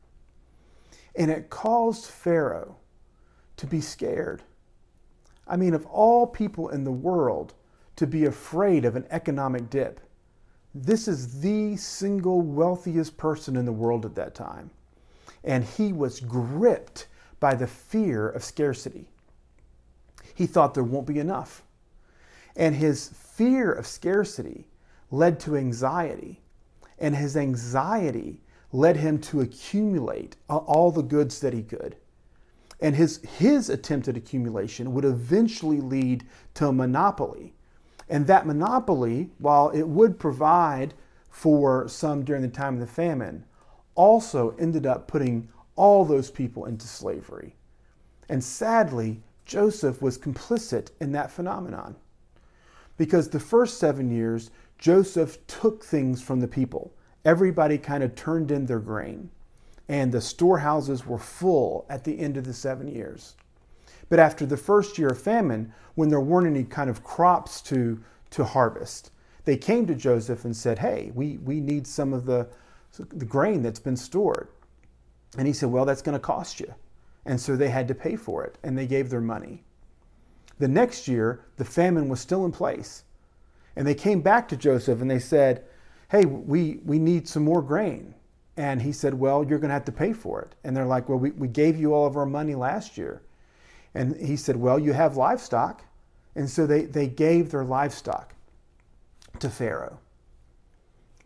And 1.15 1.31
it 1.31 1.49
caused 1.49 2.07
Pharaoh 2.07 2.75
to 3.57 3.69
be 3.69 3.81
scared. 3.81 4.43
I 5.47 5.57
mean, 5.57 5.75
of 5.75 5.87
all 5.87 6.27
people 6.27 6.71
in 6.71 6.83
the 6.83 6.91
world 6.91 7.55
to 7.95 8.07
be 8.09 8.25
afraid 8.25 8.85
of 8.85 8.97
an 8.97 9.07
economic 9.11 9.71
dip, 9.71 10.01
this 10.75 11.07
is 11.07 11.41
the 11.41 11.77
single 11.77 12.41
wealthiest 12.41 13.17
person 13.17 13.55
in 13.55 13.65
the 13.65 13.73
world 13.73 14.05
at 14.07 14.17
that 14.17 14.35
time. 14.35 14.73
And 15.45 15.63
he 15.63 15.93
was 15.93 16.19
gripped 16.19 17.07
by 17.39 17.55
the 17.55 17.69
fear 17.69 18.29
of 18.29 18.43
scarcity. 18.43 19.07
He 20.35 20.47
thought 20.47 20.75
there 20.75 20.85
won't 20.85 21.07
be 21.07 21.19
enough. 21.19 21.63
And 22.57 22.77
his 22.77 23.09
fear 23.09 23.73
of 23.73 23.87
scarcity 23.87 24.67
led 25.11 25.41
to 25.41 25.57
anxiety. 25.57 26.41
And 26.99 27.17
his 27.17 27.37
anxiety 27.37 28.41
led 28.73 28.97
him 28.97 29.19
to 29.21 29.41
accumulate 29.41 30.37
all 30.49 30.91
the 30.91 31.03
goods 31.03 31.41
that 31.41 31.53
he 31.53 31.63
could. 31.63 31.97
And 32.81 32.97
his, 32.97 33.21
his 33.39 33.71
attempt 33.71 34.09
at 34.09 34.17
accumulation 34.17 34.93
would 34.93 35.05
eventually 35.05 35.81
lead 35.81 36.25
to 36.55 36.69
a 36.69 36.73
monopoly. 36.73 37.55
And 38.09 38.27
that 38.27 38.47
monopoly, 38.47 39.31
while 39.39 39.71
it 39.71 39.87
would 39.87 40.19
provide 40.19 40.95
for 41.31 41.87
some 41.89 42.25
during 42.25 42.43
the 42.43 42.49
time 42.49 42.75
of 42.75 42.81
the 42.81 42.87
famine, 42.87 43.45
also 43.95 44.55
ended 44.59 44.87
up 44.87 45.07
putting 45.07 45.49
all 45.77 46.05
those 46.05 46.31
people 46.31 46.65
into 46.65 46.87
slavery. 46.87 47.55
And 48.29 48.43
sadly, 48.43 49.23
Joseph 49.45 50.01
was 50.01 50.19
complicit 50.19 50.91
in 51.01 51.13
that 51.13 51.31
phenomenon. 51.31 51.97
Because 52.97 53.29
the 53.29 53.41
first 53.41 53.79
seven 53.79 54.11
years, 54.11 54.51
Joseph 54.79 55.47
took 55.47 55.85
things 55.85 56.23
from 56.23 56.41
the 56.41 56.49
people. 56.49 56.93
Everybody 57.25 57.79
kind 57.79 58.03
of 58.03 58.15
turned 58.15 58.51
in 58.51 58.67
their 58.67 58.81
grain 58.81 59.31
and 59.89 60.13
the 60.13 60.21
storehouses 60.21 61.07
were 61.07 61.19
full 61.19 61.85
at 61.89 62.05
the 62.05 62.19
end 62.19 62.37
of 62.39 62.45
the 62.45 62.55
seven 62.55 62.89
years. 62.89 63.37
But 64.09 64.19
after 64.19 64.47
the 64.47 64.57
first 64.57 64.99
year 64.99 65.09
of 65.09 65.21
famine, 65.21 65.73
when 65.97 66.09
there 66.09 66.21
weren't 66.21 66.47
any 66.47 66.65
kind 66.65 66.89
of 66.89 67.05
crops 67.05 67.61
to, 67.63 68.03
to 68.31 68.45
harvest, 68.45 69.11
they 69.45 69.57
came 69.57 69.87
to 69.87 69.95
Joseph 69.95 70.45
and 70.45 70.57
said, 70.57 70.79
Hey, 70.79 71.13
we, 71.15 71.39
we 71.39 71.61
need 71.61 71.87
some 71.87 72.13
of 72.13 72.25
the, 72.25 72.49
the 72.97 73.25
grain 73.25 73.63
that's 73.63 73.81
been 73.81 73.97
stored. 73.97 74.49
And 75.37 75.47
he 75.47 75.53
said, 75.53 75.71
Well, 75.71 75.85
that's 75.85 76.03
going 76.03 76.15
to 76.15 76.21
cost 76.21 76.61
you. 76.61 76.73
And 77.25 77.41
so 77.41 77.57
they 77.57 77.69
had 77.69 77.89
to 77.89 77.95
pay 77.95 78.17
for 78.17 78.45
it, 78.45 78.59
and 78.63 78.77
they 78.77 78.87
gave 78.87 79.11
their 79.11 79.21
money. 79.21 79.63
The 80.59 80.69
next 80.69 81.09
year, 81.09 81.45
the 81.57 81.65
famine 81.65 82.09
was 82.09 82.21
still 82.21 82.45
in 82.45 82.53
place. 82.53 83.05
And 83.77 83.87
they 83.87 83.95
came 83.95 84.21
back 84.21 84.49
to 84.49 84.57
Joseph 84.57 85.01
and 85.01 85.11
they 85.11 85.19
said, 85.19 85.65
Hey, 86.11 86.25
we, 86.25 86.81
we 86.85 86.99
need 86.99 87.27
some 87.27 87.43
more 87.43 87.63
grain. 87.63 88.15
And 88.57 88.83
he 88.83 88.93
said, 88.93 89.15
Well, 89.15 89.45
you're 89.45 89.59
going 89.59 89.71
to 89.71 89.75
have 89.75 89.87
to 89.87 89.93
pay 89.93 90.13
for 90.13 90.43
it. 90.43 90.55
And 90.63 90.77
they're 90.77 90.87
like, 90.87 91.09
Well, 91.09 91.19
we, 91.19 91.31
we 91.31 91.49
gave 91.49 91.79
you 91.79 91.95
all 91.95 92.07
of 92.07 92.17
our 92.17 92.27
money 92.27 92.55
last 92.55 92.99
year. 92.99 93.23
And 93.95 94.17
he 94.17 94.37
said, 94.37 94.57
Well, 94.57 94.79
you 94.79 94.93
have 94.93 95.17
livestock. 95.17 95.85
And 96.35 96.49
so 96.49 96.67
they, 96.67 96.83
they 96.83 97.09
gave 97.09 97.51
their 97.51 97.65
livestock 97.65 98.35
to 99.39 99.49
Pharaoh. 99.49 99.99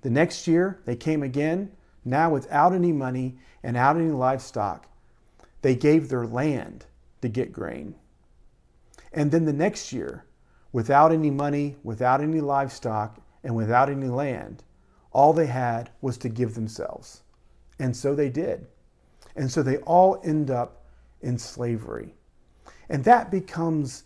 The 0.02 0.10
next 0.10 0.46
year, 0.46 0.80
they 0.84 0.96
came 0.96 1.22
again, 1.22 1.72
now 2.04 2.30
without 2.30 2.72
any 2.72 2.92
money 2.92 3.38
and 3.62 3.74
without 3.74 3.96
any 3.96 4.10
livestock. 4.10 4.86
They 5.66 5.74
gave 5.74 6.08
their 6.08 6.28
land 6.28 6.86
to 7.22 7.28
get 7.28 7.52
grain. 7.52 7.96
And 9.12 9.32
then 9.32 9.46
the 9.46 9.52
next 9.52 9.92
year, 9.92 10.24
without 10.70 11.10
any 11.10 11.28
money, 11.28 11.74
without 11.82 12.20
any 12.20 12.40
livestock, 12.40 13.20
and 13.42 13.56
without 13.56 13.90
any 13.90 14.06
land, 14.06 14.62
all 15.10 15.32
they 15.32 15.46
had 15.46 15.90
was 16.00 16.18
to 16.18 16.28
give 16.28 16.54
themselves. 16.54 17.24
And 17.80 17.96
so 17.96 18.14
they 18.14 18.28
did. 18.28 18.68
And 19.34 19.50
so 19.50 19.60
they 19.60 19.78
all 19.78 20.20
end 20.22 20.52
up 20.52 20.84
in 21.20 21.36
slavery. 21.36 22.14
And 22.88 23.02
that 23.02 23.32
becomes 23.32 24.04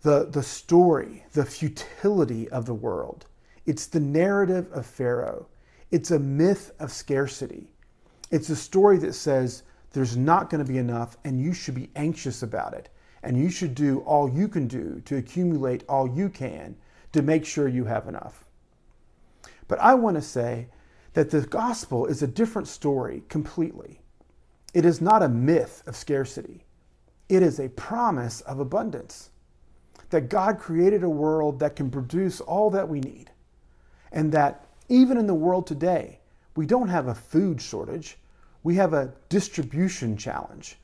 the, 0.00 0.30
the 0.30 0.42
story, 0.42 1.26
the 1.34 1.44
futility 1.44 2.48
of 2.48 2.64
the 2.64 2.72
world. 2.72 3.26
It's 3.66 3.88
the 3.88 4.00
narrative 4.00 4.72
of 4.72 4.86
Pharaoh. 4.86 5.48
It's 5.90 6.12
a 6.12 6.18
myth 6.18 6.72
of 6.78 6.90
scarcity. 6.90 7.68
It's 8.30 8.48
a 8.48 8.56
story 8.56 8.96
that 9.00 9.12
says 9.12 9.64
there's 9.94 10.16
not 10.16 10.50
going 10.50 10.62
to 10.62 10.70
be 10.70 10.78
enough 10.78 11.16
and 11.24 11.40
you 11.40 11.54
should 11.54 11.76
be 11.76 11.88
anxious 11.94 12.42
about 12.42 12.74
it. 12.74 12.88
And 13.22 13.38
you 13.38 13.48
should 13.48 13.74
do 13.74 14.00
all 14.00 14.28
you 14.28 14.48
can 14.48 14.66
do 14.66 15.00
to 15.06 15.16
accumulate 15.16 15.84
all 15.88 16.06
you 16.06 16.28
can 16.28 16.76
to 17.12 17.22
make 17.22 17.46
sure 17.46 17.68
you 17.68 17.84
have 17.84 18.08
enough. 18.08 18.44
But 19.68 19.78
I 19.78 19.94
want 19.94 20.16
to 20.16 20.22
say 20.22 20.66
that 21.14 21.30
the 21.30 21.42
gospel 21.42 22.06
is 22.06 22.22
a 22.22 22.26
different 22.26 22.66
story 22.66 23.22
completely. 23.28 24.00
It 24.74 24.84
is 24.84 25.00
not 25.00 25.22
a 25.22 25.28
myth 25.28 25.84
of 25.86 25.96
scarcity, 25.96 26.64
it 27.28 27.42
is 27.42 27.60
a 27.60 27.68
promise 27.70 28.40
of 28.42 28.58
abundance. 28.58 29.30
That 30.10 30.28
God 30.28 30.58
created 30.58 31.02
a 31.04 31.08
world 31.08 31.60
that 31.60 31.76
can 31.76 31.90
produce 31.90 32.40
all 32.40 32.68
that 32.70 32.88
we 32.88 33.00
need. 33.00 33.30
And 34.12 34.32
that 34.32 34.66
even 34.88 35.16
in 35.16 35.26
the 35.26 35.34
world 35.34 35.66
today, 35.66 36.18
we 36.56 36.66
don't 36.66 36.88
have 36.88 37.06
a 37.06 37.14
food 37.14 37.60
shortage, 37.62 38.18
we 38.64 38.74
have 38.74 38.94
a 38.94 39.12
distribution 39.28 40.16
challenge. 40.16 40.78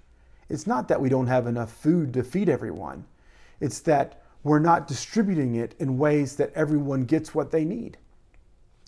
It's 0.48 0.66
not 0.66 0.86
that 0.88 1.00
we 1.00 1.08
don't 1.08 1.26
have 1.26 1.46
enough 1.46 1.72
food 1.72 2.14
to 2.14 2.22
feed 2.22 2.48
everyone, 2.48 3.04
it's 3.58 3.80
that 3.80 4.22
we're 4.42 4.58
not 4.58 4.88
distributing 4.88 5.56
it 5.56 5.74
in 5.78 5.98
ways 5.98 6.36
that 6.36 6.52
everyone 6.54 7.04
gets 7.04 7.34
what 7.34 7.50
they 7.50 7.64
need. 7.64 7.98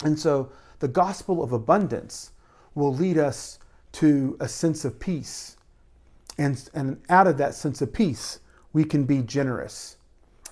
And 0.05 0.19
so 0.19 0.51
the 0.79 0.89
gospel 0.89 1.43
of 1.43 1.53
abundance 1.53 2.33
will 2.75 2.95
lead 2.95 3.19
us 3.19 3.59
to 3.93 4.37
a 4.41 4.49
sense 4.49 4.85
of 4.85 4.99
peace. 4.99 5.57
And, 6.39 6.71
and 6.73 7.03
out 7.11 7.27
of 7.27 7.37
that 7.37 7.55
sense 7.55 7.83
of 7.83 7.93
peace, 7.93 8.41
we 8.73 8.85
can 8.85 9.05
be 9.05 9.21
generous. 9.21 9.99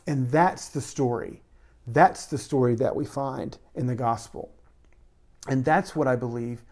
And 0.06 0.30
that's 0.30 0.68
the 0.68 0.82
story. 0.82 1.40
That's 1.86 2.26
the 2.26 2.36
story 2.36 2.74
that 2.76 2.94
we 2.94 3.06
find 3.06 3.56
in 3.74 3.86
the 3.86 3.94
gospel. 3.94 4.52
And 5.48 5.64
that's 5.64 5.96
what 5.96 6.06
I 6.06 6.16
believe 6.16 6.62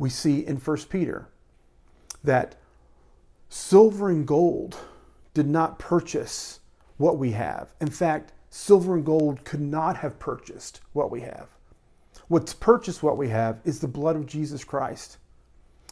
we 0.00 0.08
see 0.08 0.44
in 0.46 0.56
1 0.56 0.76
Peter 0.88 1.28
that 2.24 2.56
silver 3.50 4.08
and 4.08 4.26
gold 4.26 4.78
did 5.34 5.46
not 5.46 5.78
purchase 5.78 6.60
what 6.96 7.18
we 7.18 7.32
have. 7.32 7.74
In 7.82 7.90
fact, 7.90 8.32
silver 8.48 8.94
and 8.94 9.04
gold 9.04 9.44
could 9.44 9.60
not 9.60 9.98
have 9.98 10.18
purchased 10.18 10.80
what 10.94 11.10
we 11.10 11.20
have. 11.20 11.48
What's 12.28 12.54
purchased 12.54 13.02
what 13.02 13.18
we 13.18 13.28
have 13.28 13.60
is 13.64 13.78
the 13.78 13.88
blood 13.88 14.16
of 14.16 14.24
Jesus 14.24 14.64
Christ. 14.64 15.18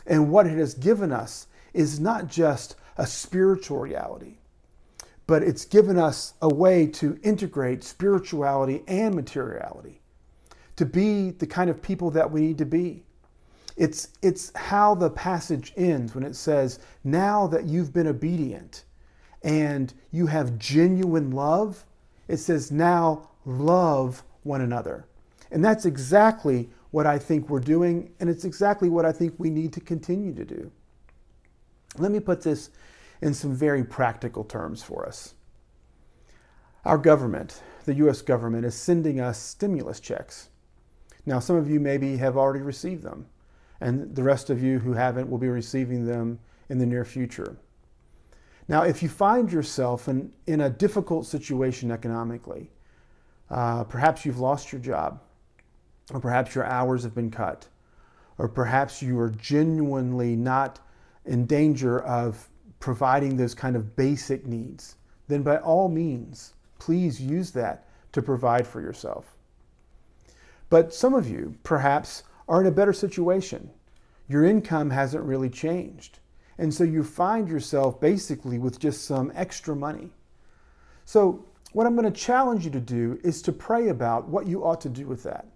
And 0.07 0.31
what 0.31 0.47
it 0.47 0.57
has 0.57 0.73
given 0.73 1.13
us 1.13 1.47
is 1.75 2.01
not 2.01 2.29
just 2.29 2.77
a 2.97 3.07
spiritual 3.07 3.79
reality, 3.79 4.39
but 5.27 5.43
it's 5.43 5.67
given 5.67 5.99
us 5.99 6.33
a 6.41 6.49
way 6.49 6.87
to 6.87 7.19
integrate 7.23 7.85
spirituality 7.85 8.83
and 8.89 9.15
materiality, 9.15 10.01
to 10.77 10.87
be 10.87 11.31
the 11.31 11.47
kind 11.47 11.69
of 11.69 11.83
people 11.83 12.11
that 12.13 12.31
we 12.31 12.41
need 12.41 12.59
to 12.59 12.65
be. 12.65 13.05
It's, 13.79 14.09
it's 14.23 14.55
how 14.57 14.97
the 14.97 15.09
passage 15.09 15.73
ends 15.77 16.15
when 16.15 16.25
it 16.25 16.35
says, 16.35 16.81
Now 17.05 17.47
that 17.47 17.65
you've 17.65 17.93
been 17.93 18.09
obedient 18.09 18.85
and 19.43 19.95
you 20.11 20.27
have 20.27 20.59
genuine 20.59 21.31
love, 21.31 21.87
it 22.27 22.39
says, 22.39 22.73
Now 22.73 23.31
love 23.47 24.25
one 24.43 24.61
another. 24.61 25.07
And 25.53 25.65
that's 25.65 25.87
exactly 25.87 26.69
what 26.91 27.07
I 27.07 27.19
think 27.19 27.49
we're 27.49 27.61
doing, 27.61 28.13
and 28.19 28.29
it's 28.29 28.45
exactly 28.45 28.89
what 28.89 29.05
I 29.05 29.13
think 29.13 29.35
we 29.39 29.49
need 29.49 29.73
to 29.75 29.81
continue 29.81 30.35
to 30.35 30.45
do. 30.45 30.73
Let 31.99 32.11
me 32.11 32.19
put 32.19 32.43
this 32.43 32.71
in 33.23 33.33
some 33.33 33.55
very 33.55 33.85
practical 33.85 34.43
terms 34.43 34.83
for 34.83 35.07
us. 35.07 35.35
Our 36.85 36.99
government, 36.99 37.63
the 37.85 37.95
US 37.95 38.23
government, 38.23 38.65
is 38.65 38.75
sending 38.75 39.21
us 39.21 39.39
stimulus 39.39 40.01
checks. 40.01 40.49
Now, 41.27 41.39
some 41.39 41.57
of 41.57 41.71
you 41.71 41.79
maybe 41.79 42.17
have 42.17 42.37
already 42.37 42.63
received 42.63 43.03
them, 43.03 43.27
and 43.81 44.15
the 44.15 44.23
rest 44.23 44.51
of 44.51 44.63
you 44.63 44.79
who 44.79 44.93
haven't 44.93 45.31
will 45.31 45.39
be 45.39 45.49
receiving 45.49 46.05
them 46.05 46.39
in 46.69 46.79
the 46.79 46.87
near 46.87 47.05
future. 47.05 47.57
Now, 48.69 48.83
if 48.83 49.03
you 49.03 49.09
find 49.09 49.51
yourself 49.51 50.09
in, 50.09 50.31
in 50.47 50.61
a 50.61 50.71
difficult 50.71 51.27
situation 51.27 51.91
economically, 51.91 52.71
uh, 53.51 53.85
perhaps 53.85 54.27
you've 54.27 54.41
lost 54.41 54.73
your 54.73 54.81
job, 54.81 55.21
or 56.13 56.21
perhaps 56.21 56.55
your 56.55 56.65
hours 56.65 57.03
have 57.03 57.15
been 57.15 57.31
cut, 57.31 57.67
or 58.37 58.49
perhaps 58.49 59.03
you 59.03 59.19
are 59.19 59.31
genuinely 59.31 60.37
not 60.37 60.81
in 61.25 61.47
danger 61.47 62.01
of 62.01 62.49
providing 62.79 63.37
those 63.37 63.55
kind 63.55 63.75
of 63.75 63.97
basic 63.97 64.47
needs, 64.47 64.97
then 65.29 65.43
by 65.43 65.57
all 65.59 65.89
means, 65.89 66.55
please 66.79 67.21
use 67.21 67.51
that 67.53 67.87
to 68.13 68.23
provide 68.23 68.67
for 68.67 68.81
yourself. 68.81 69.37
But 70.71 70.93
some 70.93 71.15
of 71.15 71.29
you, 71.29 71.55
perhaps, 71.63 72.23
are 72.49 72.61
in 72.61 72.67
a 72.67 72.73
better 72.73 72.93
situation. 72.93 73.71
your 74.31 74.45
income 74.45 74.91
hasn't 74.91 75.25
really 75.25 75.49
changed. 75.49 76.19
And 76.59 76.75
so 76.75 76.85
you 76.85 77.03
find 77.03 77.49
yourself 77.49 78.01
basically 78.01 78.59
with 78.59 78.79
just 78.79 79.05
some 79.05 79.33
extra 79.35 79.75
money. 79.75 80.11
So, 81.05 81.47
what 81.73 81.87
I'm 81.87 81.97
going 81.97 82.13
to 82.13 82.21
challenge 82.21 82.65
you 82.65 82.71
to 82.73 82.81
do 82.81 83.19
is 83.23 83.41
to 83.43 83.53
pray 83.53 83.89
about 83.89 84.29
what 84.29 84.47
you 84.47 84.65
ought 84.65 84.81
to 84.83 84.89
do 84.89 85.07
with 85.07 85.23
that. 85.23 85.47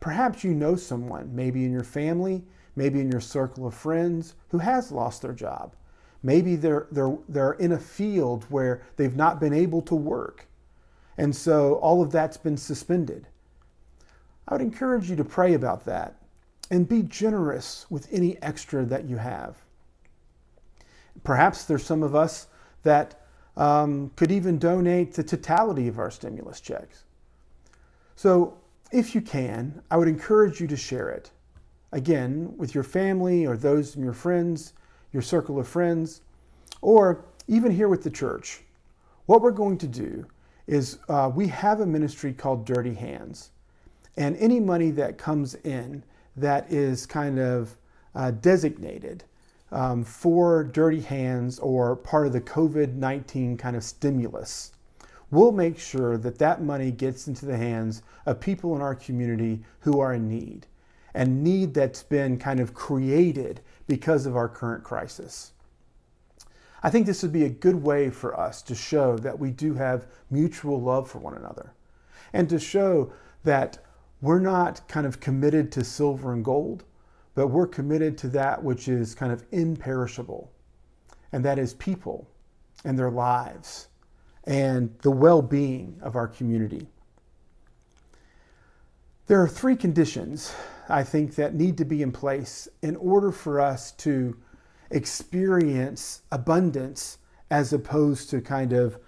Perhaps 0.00 0.44
you 0.44 0.52
know 0.52 0.76
someone, 0.76 1.34
maybe 1.34 1.64
in 1.64 1.72
your 1.72 1.84
family, 1.84 2.44
maybe 2.74 3.00
in 3.00 3.10
your 3.10 3.20
circle 3.20 3.66
of 3.66 3.74
friends, 3.74 4.34
who 4.50 4.58
has 4.58 4.92
lost 4.92 5.22
their 5.22 5.32
job. 5.32 5.74
Maybe 6.22 6.56
they're, 6.56 6.86
they're, 6.90 7.16
they're 7.28 7.52
in 7.52 7.72
a 7.72 7.78
field 7.78 8.44
where 8.48 8.82
they've 8.96 9.16
not 9.16 9.40
been 9.40 9.52
able 9.52 9.82
to 9.82 9.94
work. 9.94 10.46
And 11.18 11.34
so 11.34 11.74
all 11.74 12.02
of 12.02 12.10
that's 12.10 12.36
been 12.36 12.56
suspended. 12.56 13.28
I 14.48 14.54
would 14.54 14.62
encourage 14.62 15.10
you 15.10 15.16
to 15.16 15.24
pray 15.24 15.54
about 15.54 15.84
that 15.86 16.16
and 16.70 16.88
be 16.88 17.02
generous 17.02 17.86
with 17.90 18.08
any 18.12 18.40
extra 18.42 18.84
that 18.84 19.08
you 19.08 19.16
have. 19.16 19.56
Perhaps 21.24 21.64
there's 21.64 21.84
some 21.84 22.02
of 22.02 22.14
us 22.14 22.46
that 22.82 23.26
um, 23.56 24.10
could 24.16 24.30
even 24.30 24.58
donate 24.58 25.14
the 25.14 25.24
totality 25.24 25.88
of 25.88 25.98
our 25.98 26.10
stimulus 26.10 26.60
checks. 26.60 27.04
So, 28.14 28.58
if 28.92 29.14
you 29.14 29.20
can, 29.20 29.82
I 29.90 29.96
would 29.96 30.08
encourage 30.08 30.60
you 30.60 30.66
to 30.68 30.76
share 30.76 31.10
it. 31.10 31.30
Again, 31.92 32.54
with 32.56 32.74
your 32.74 32.84
family 32.84 33.46
or 33.46 33.56
those 33.56 33.96
in 33.96 34.02
your 34.02 34.12
friends, 34.12 34.74
your 35.12 35.22
circle 35.22 35.58
of 35.58 35.66
friends, 35.66 36.20
or 36.82 37.24
even 37.48 37.72
here 37.72 37.88
with 37.88 38.02
the 38.02 38.10
church. 38.10 38.62
What 39.26 39.42
we're 39.42 39.50
going 39.50 39.78
to 39.78 39.88
do 39.88 40.26
is 40.66 40.98
uh, 41.08 41.30
we 41.34 41.48
have 41.48 41.80
a 41.80 41.86
ministry 41.86 42.32
called 42.32 42.64
Dirty 42.64 42.94
Hands. 42.94 43.50
And 44.16 44.36
any 44.36 44.60
money 44.60 44.90
that 44.92 45.18
comes 45.18 45.54
in 45.56 46.02
that 46.36 46.70
is 46.72 47.06
kind 47.06 47.38
of 47.38 47.76
uh, 48.14 48.30
designated 48.30 49.24
um, 49.72 50.04
for 50.04 50.64
dirty 50.64 51.00
hands 51.00 51.58
or 51.58 51.96
part 51.96 52.26
of 52.26 52.32
the 52.32 52.40
COVID 52.40 52.94
19 52.94 53.56
kind 53.56 53.76
of 53.76 53.84
stimulus. 53.84 54.72
We'll 55.30 55.52
make 55.52 55.78
sure 55.78 56.16
that 56.18 56.38
that 56.38 56.62
money 56.62 56.92
gets 56.92 57.26
into 57.26 57.46
the 57.46 57.56
hands 57.56 58.02
of 58.26 58.40
people 58.40 58.76
in 58.76 58.82
our 58.82 58.94
community 58.94 59.62
who 59.80 59.98
are 59.98 60.14
in 60.14 60.28
need 60.28 60.66
and 61.14 61.42
need 61.42 61.74
that's 61.74 62.02
been 62.02 62.38
kind 62.38 62.60
of 62.60 62.74
created 62.74 63.60
because 63.88 64.26
of 64.26 64.36
our 64.36 64.48
current 64.48 64.84
crisis. 64.84 65.52
I 66.82 66.90
think 66.90 67.06
this 67.06 67.22
would 67.22 67.32
be 67.32 67.44
a 67.44 67.50
good 67.50 67.82
way 67.82 68.10
for 68.10 68.38
us 68.38 68.62
to 68.62 68.74
show 68.74 69.16
that 69.18 69.38
we 69.38 69.50
do 69.50 69.74
have 69.74 70.06
mutual 70.30 70.80
love 70.80 71.10
for 71.10 71.18
one 71.18 71.34
another 71.34 71.72
and 72.32 72.48
to 72.50 72.58
show 72.58 73.12
that 73.44 73.78
we're 74.20 74.40
not 74.40 74.86
kind 74.88 75.06
of 75.06 75.20
committed 75.20 75.70
to 75.72 75.84
silver 75.84 76.32
and 76.32 76.44
gold, 76.44 76.84
but 77.34 77.48
we're 77.48 77.66
committed 77.66 78.16
to 78.18 78.28
that 78.28 78.62
which 78.62 78.88
is 78.88 79.14
kind 79.14 79.32
of 79.32 79.44
imperishable, 79.52 80.50
and 81.32 81.44
that 81.44 81.58
is 81.58 81.74
people 81.74 82.26
and 82.84 82.98
their 82.98 83.10
lives 83.10 83.88
and 84.44 84.94
the 85.02 85.10
well 85.10 85.42
being 85.42 85.98
of 86.02 86.16
our 86.16 86.28
community. 86.28 86.86
There 89.26 89.42
are 89.42 89.48
three 89.48 89.74
conditions, 89.74 90.54
I 90.88 91.02
think, 91.02 91.34
that 91.34 91.54
need 91.54 91.76
to 91.78 91.84
be 91.84 92.00
in 92.00 92.12
place 92.12 92.68
in 92.80 92.94
order 92.96 93.32
for 93.32 93.60
us 93.60 93.90
to 93.92 94.36
experience 94.90 96.22
abundance 96.30 97.18
as 97.50 97.72
opposed 97.72 98.30
to 98.30 98.40
kind 98.40 98.72
of 98.72 98.98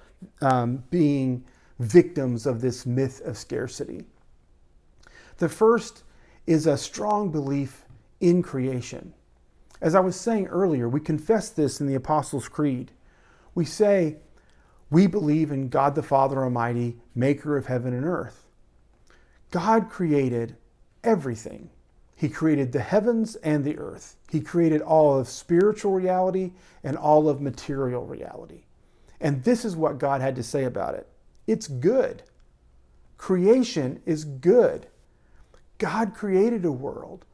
um, 0.41 0.83
being 0.91 1.45
victims 1.79 2.47
of 2.47 2.61
this 2.61 2.85
myth 2.85 3.21
of 3.25 3.38
scarcity. 3.38 4.05
The 5.38 5.49
first 5.49 6.03
is 6.46 6.66
a 6.66 6.77
strong 6.77 7.31
belief 7.31 7.85
in 8.20 8.42
creation. 8.42 9.14
As 9.81 9.94
I 9.94 10.01
was 10.01 10.16
saying 10.16 10.48
earlier, 10.48 10.88
we 10.88 11.01
confess 11.01 11.51
this 11.51 11.81
in 11.81 11.87
the 11.87 11.94
Apostles' 11.94 12.48
Creed. 12.48 12.90
We 13.55 13.64
say, 13.64 14.16
We 14.90 15.07
believe 15.07 15.53
in 15.53 15.68
God 15.68 15.94
the 15.94 16.03
Father 16.03 16.42
Almighty, 16.42 16.96
maker 17.14 17.57
of 17.57 17.66
heaven 17.66 17.94
and 17.94 18.05
earth. 18.05 18.46
God 19.51 19.88
created 19.88 20.57
everything. 21.05 21.70
He 22.16 22.29
created 22.29 22.72
the 22.72 22.81
heavens 22.81 23.37
and 23.37 23.64
the 23.64 23.79
earth. 23.79 24.16
He 24.29 24.40
created 24.40 24.83
all 24.83 25.18
of 25.18 25.29
spiritual 25.29 25.92
reality 25.92 26.53
and 26.83 26.96
all 26.96 27.29
of 27.29 27.40
material 27.40 28.05
reality. 28.05 28.64
And 29.20 29.44
this 29.44 29.64
is 29.64 29.77
what 29.77 29.98
God 29.98 30.20
had 30.20 30.35
to 30.37 30.42
say 30.42 30.64
about 30.64 30.94
it 30.94 31.07
it's 31.46 31.68
good. 31.68 32.24
Creation 33.16 34.03
is 34.05 34.24
good. 34.24 34.87
God 35.79 36.14
created 36.14 36.64
a 36.64 36.73
world 36.73 37.25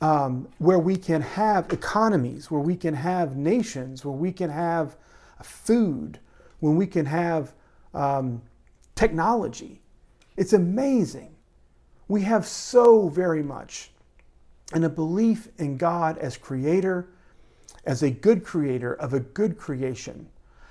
um, 0.00 0.48
where 0.58 0.78
we 0.78 0.96
can 0.96 1.22
have 1.22 1.72
economies, 1.72 2.50
where 2.50 2.60
we 2.60 2.74
can 2.74 2.94
have 2.94 3.36
nations, 3.36 4.04
where 4.04 4.14
we 4.14 4.32
can 4.32 4.50
have 4.50 4.96
food, 5.42 6.18
when 6.60 6.76
we 6.76 6.86
can 6.86 7.06
have 7.06 7.54
um, 7.94 8.42
technology. 8.94 9.80
It's 10.36 10.52
amazing. 10.52 11.34
We 12.08 12.22
have 12.22 12.46
so 12.46 13.08
very 13.08 13.42
much. 13.42 13.90
And 14.72 14.84
a 14.84 14.88
belief 14.88 15.48
in 15.58 15.76
God 15.76 16.18
as 16.18 16.36
creator, 16.36 17.08
as 17.84 18.02
a 18.02 18.10
good 18.10 18.42
creator 18.42 18.94
of 18.94 19.12
a 19.12 19.20
good 19.20 19.58
creation, 19.58 20.28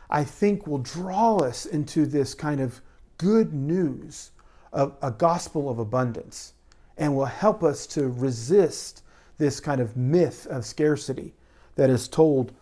I 0.10 0.24
think 0.24 0.68
will 0.68 0.80
draw 0.80 1.38
us 1.38 1.66
into 1.66 2.06
this 2.06 2.34
kind 2.34 2.60
of 2.60 2.82
good 3.18 3.54
news 3.54 4.32
of 4.74 4.96
a 5.02 5.12
gospel 5.12 5.70
of 5.70 5.80
abundance 5.80 6.54
and 7.02 7.16
will 7.16 7.26
help 7.26 7.64
us 7.64 7.88
to 7.88 8.10
resist 8.10 9.02
this 9.40 9.60
kind 9.60 9.82
of 9.82 9.98
myth 9.98 10.46
of 10.52 10.64
scarcity 10.64 11.34
that 11.76 11.90
is 11.90 12.08
told 12.08 12.54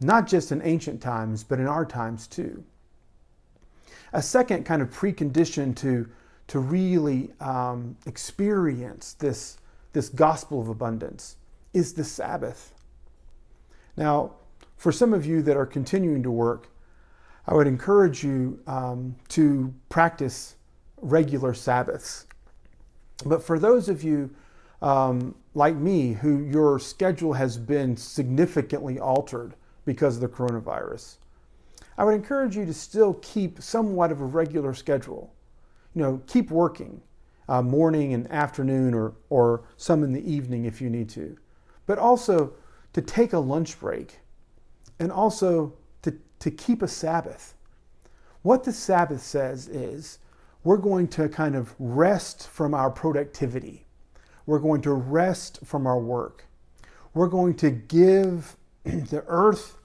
not 0.00 0.28
just 0.28 0.52
in 0.52 0.62
ancient 0.62 1.02
times, 1.02 1.42
but 1.42 1.58
in 1.58 1.66
our 1.66 1.84
times 1.84 2.28
too. 2.28 2.62
A 4.12 4.22
second 4.22 4.64
kind 4.64 4.82
of 4.82 4.90
precondition 4.90 5.74
to, 5.78 6.08
to 6.46 6.60
really 6.60 7.32
um, 7.40 7.96
experience 8.06 9.14
this, 9.14 9.58
this 9.92 10.08
gospel 10.10 10.60
of 10.60 10.68
abundance 10.68 11.36
is 11.74 11.92
the 11.92 12.04
Sabbath. 12.04 12.74
Now, 13.96 14.34
for 14.76 14.92
some 14.92 15.12
of 15.12 15.26
you 15.26 15.42
that 15.42 15.56
are 15.56 15.66
continuing 15.66 16.22
to 16.22 16.30
work, 16.30 16.68
I 17.48 17.54
would 17.54 17.66
encourage 17.66 18.22
you 18.22 18.60
um, 18.68 19.16
to 19.30 19.74
practice 19.88 20.54
regular 21.00 21.52
Sabbaths. 21.52 22.26
But 23.24 23.42
for 23.42 23.58
those 23.58 23.88
of 23.88 24.02
you 24.02 24.30
um, 24.80 25.34
like 25.54 25.76
me 25.76 26.12
who 26.12 26.42
your 26.44 26.78
schedule 26.78 27.32
has 27.34 27.56
been 27.56 27.96
significantly 27.96 28.98
altered 28.98 29.54
because 29.84 30.16
of 30.16 30.22
the 30.22 30.28
coronavirus, 30.28 31.16
I 31.98 32.04
would 32.04 32.14
encourage 32.14 32.56
you 32.56 32.64
to 32.66 32.74
still 32.74 33.14
keep 33.14 33.62
somewhat 33.62 34.10
of 34.10 34.20
a 34.20 34.24
regular 34.24 34.74
schedule. 34.74 35.32
You 35.94 36.02
know, 36.02 36.22
keep 36.26 36.50
working 36.50 37.02
uh, 37.48 37.62
morning 37.62 38.14
and 38.14 38.30
afternoon 38.30 38.94
or, 38.94 39.14
or 39.28 39.64
some 39.76 40.02
in 40.02 40.12
the 40.12 40.32
evening 40.32 40.64
if 40.64 40.80
you 40.80 40.88
need 40.88 41.08
to. 41.10 41.36
But 41.86 41.98
also 41.98 42.54
to 42.92 43.02
take 43.02 43.32
a 43.32 43.38
lunch 43.38 43.78
break 43.78 44.20
and 44.98 45.10
also 45.12 45.74
to, 46.02 46.16
to 46.38 46.50
keep 46.50 46.82
a 46.82 46.88
Sabbath. 46.88 47.54
What 48.42 48.64
the 48.64 48.72
Sabbath 48.72 49.22
says 49.22 49.68
is 49.68 50.18
we're 50.64 50.76
going 50.76 51.08
to 51.08 51.28
kind 51.28 51.56
of 51.56 51.74
rest 51.78 52.48
from 52.48 52.74
our 52.74 52.90
productivity. 52.90 53.86
We're 54.46 54.60
going 54.60 54.82
to 54.82 54.92
rest 54.92 55.60
from 55.64 55.86
our 55.86 55.98
work. 55.98 56.46
We're 57.14 57.28
going 57.28 57.54
to 57.56 57.70
give 57.70 58.56
the 58.84 59.24
earth 59.26 59.76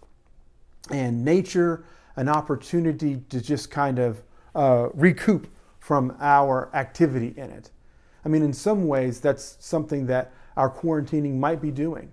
and 0.92 1.26
nature 1.26 1.84
an 2.16 2.30
opportunity 2.30 3.18
to 3.30 3.42
just 3.42 3.70
kind 3.70 4.00
of 4.00 4.24
uh, 4.56 4.90
recoup 4.94 5.48
from 5.80 6.16
our 6.20 6.70
activity 6.74 7.34
in 7.38 7.50
it. 7.50 7.70
I 8.26 8.30
mean, 8.30 8.44
in 8.44 8.54
some 8.54 8.88
ways, 8.88 9.22
that's 9.22 9.58
something 9.60 10.08
that 10.08 10.34
our 10.56 10.70
quarantining 10.70 11.36
might 11.36 11.62
be 11.62 11.72
doing. 11.72 12.12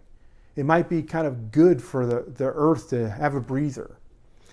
It 0.55 0.65
might 0.65 0.89
be 0.89 1.03
kind 1.03 1.27
of 1.27 1.51
good 1.51 1.83
for 1.83 2.07
the, 2.07 2.25
the 2.29 2.53
earth 2.55 2.91
to 2.91 3.11
have 3.11 3.35
a 3.35 3.41
breather. 3.41 3.97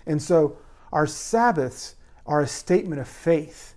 And 0.08 0.22
so, 0.22 0.58
our 0.92 1.06
Sabbaths 1.06 1.96
are 2.26 2.42
a 2.42 2.48
statement 2.48 3.00
of 3.00 3.08
faith 3.08 3.76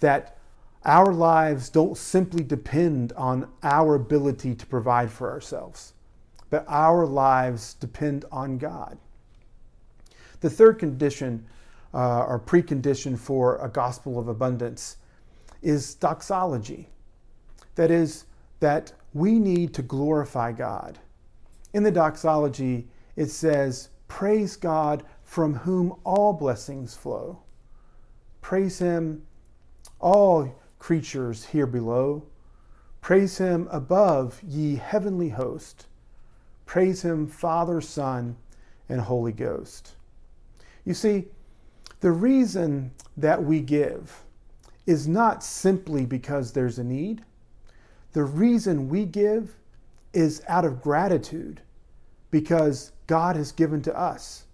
that 0.00 0.38
our 0.84 1.12
lives 1.12 1.68
don't 1.68 1.96
simply 1.96 2.44
depend 2.44 3.12
on 3.14 3.48
our 3.62 3.94
ability 3.96 4.54
to 4.54 4.66
provide 4.66 5.10
for 5.10 5.30
ourselves, 5.30 5.94
but 6.48 6.64
our 6.68 7.06
lives 7.06 7.74
depend 7.74 8.24
on 8.30 8.58
God. 8.58 8.98
The 10.40 10.50
third 10.50 10.78
condition 10.78 11.44
uh, 11.92 12.20
or 12.20 12.38
precondition 12.38 13.18
for 13.18 13.58
a 13.64 13.68
gospel 13.68 14.18
of 14.18 14.28
abundance 14.28 14.98
is 15.62 15.94
doxology. 15.94 16.88
That 17.74 17.90
is, 17.90 18.26
that 18.60 18.92
we 19.12 19.38
need 19.38 19.74
to 19.74 19.82
glorify 19.82 20.52
God. 20.52 20.98
In 21.72 21.82
the 21.82 21.90
doxology, 21.90 22.86
it 23.16 23.30
says, 23.30 23.88
Praise 24.08 24.56
God 24.56 25.02
from 25.24 25.54
whom 25.54 25.94
all 26.04 26.32
blessings 26.32 26.94
flow. 26.94 27.40
Praise 28.40 28.78
Him 28.78 29.25
all 30.06 30.54
creatures 30.78 31.46
here 31.46 31.66
below. 31.66 32.22
Praise 33.00 33.38
him 33.38 33.66
above, 33.72 34.40
ye 34.46 34.76
heavenly 34.76 35.30
host. 35.30 35.86
Praise 36.64 37.02
him, 37.02 37.26
Father, 37.26 37.80
Son, 37.80 38.36
and 38.88 39.00
Holy 39.00 39.32
Ghost. 39.32 39.96
You 40.84 40.94
see, 40.94 41.24
the 41.98 42.12
reason 42.12 42.92
that 43.16 43.42
we 43.42 43.60
give 43.60 44.22
is 44.86 45.08
not 45.08 45.42
simply 45.42 46.06
because 46.06 46.52
there's 46.52 46.78
a 46.78 46.84
need. 46.84 47.24
The 48.12 48.22
reason 48.22 48.88
we 48.88 49.06
give 49.06 49.56
is 50.12 50.40
out 50.46 50.64
of 50.64 50.80
gratitude 50.80 51.60
because 52.30 52.92
God 53.08 53.34
has 53.34 53.50
given 53.50 53.82
to 53.82 53.98
us. 53.98 54.44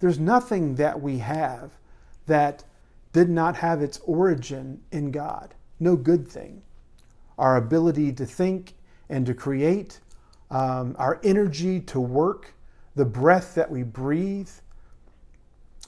There's 0.00 0.18
nothing 0.18 0.74
that 0.74 1.00
we 1.00 1.16
have 1.18 1.70
that 2.26 2.64
did 3.14 3.30
not 3.30 3.54
have 3.54 3.80
its 3.80 4.00
origin 4.04 4.82
in 4.90 5.12
God. 5.12 5.54
No 5.78 5.94
good 5.94 6.28
thing. 6.28 6.60
Our 7.38 7.56
ability 7.56 8.12
to 8.14 8.26
think 8.26 8.74
and 9.08 9.24
to 9.24 9.32
create, 9.32 10.00
um, 10.50 10.96
our 10.98 11.20
energy 11.22 11.80
to 11.80 12.00
work, 12.00 12.52
the 12.96 13.04
breath 13.04 13.54
that 13.54 13.70
we 13.70 13.84
breathe. 13.84 14.50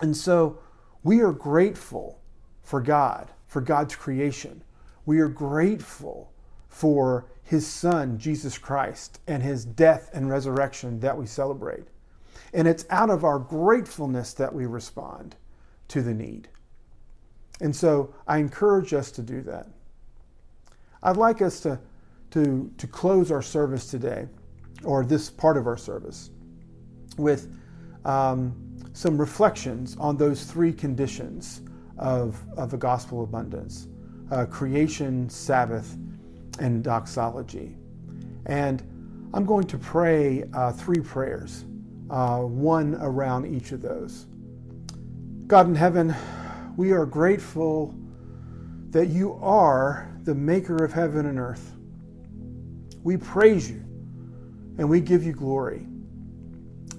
And 0.01 0.17
so 0.17 0.61
we 1.03 1.21
are 1.21 1.33
grateful 1.33 2.21
for 2.63 2.81
God, 2.81 3.33
for 3.49 3.61
God's 3.61 3.97
creation. 3.97 4.63
We 5.05 5.19
are 5.19 5.29
grateful 5.29 6.33
for 6.69 7.27
his 7.43 7.67
son, 7.67 8.19
Jesus 8.19 8.57
Christ, 8.57 9.21
and 9.27 9.43
his 9.43 9.65
death 9.65 10.11
and 10.13 10.31
resurrection 10.31 11.01
that 11.01 11.19
we 11.19 11.27
celebrate. 11.27 11.89
And 12.53 12.69
it's 12.69 12.87
out 12.89 13.11
of 13.11 13.25
our 13.25 13.41
gratefulness 13.41 14.33
that 14.35 14.55
we 14.55 14.67
respond 14.67 15.35
to 15.89 16.03
the 16.03 16.15
need. 16.15 16.49
And 17.61 17.75
so 17.75 18.15
I 18.27 18.39
encourage 18.39 18.93
us 18.93 19.11
to 19.13 19.23
do 19.23 19.43
that. 19.43 19.69
I'd 21.03 21.17
like 21.17 21.41
us 21.43 21.61
to, 21.61 21.79
to, 22.33 22.71
to 22.77 22.87
close 22.87 23.31
our 23.31 23.43
service 23.43 23.91
today, 23.91 24.29
or 24.85 25.05
this 25.05 25.31
part 25.31 25.57
of 25.57 25.67
our 25.67 25.77
service, 25.77 26.31
with 27.17 27.49
um, 28.05 28.55
some 28.93 29.19
reflections 29.19 29.97
on 29.99 30.17
those 30.17 30.45
three 30.45 30.73
conditions 30.73 31.63
of, 31.99 32.39
of 32.57 32.71
the 32.71 32.77
gospel 32.77 33.25
abundance 33.25 33.89
uh, 34.31 34.45
creation, 34.45 35.29
Sabbath, 35.29 35.97
and 36.59 36.83
doxology. 36.83 37.77
And 38.47 38.83
I'm 39.35 39.45
going 39.45 39.67
to 39.69 39.79
pray 39.79 40.45
uh, 40.53 40.73
three 40.73 41.01
prayers, 41.01 41.65
uh, 42.11 42.41
one 42.41 42.97
around 43.01 43.47
each 43.47 43.73
of 43.73 43.83
those. 43.83 44.27
God 45.47 45.69
in 45.69 45.75
heaven, 45.75 46.15
we 46.77 46.93
are 46.93 47.07
grateful 47.07 47.95
that 48.91 49.07
you 49.07 49.35
are 49.43 50.15
the 50.25 50.35
maker 50.35 50.85
of 50.85 50.93
heaven 50.93 51.27
and 51.27 51.39
earth. 51.39 51.73
We 53.03 53.17
praise 53.17 53.71
you 53.71 53.85
and 54.79 54.89
we 54.89 55.01
give 55.01 55.25
you 55.25 55.33
glory 55.33 55.87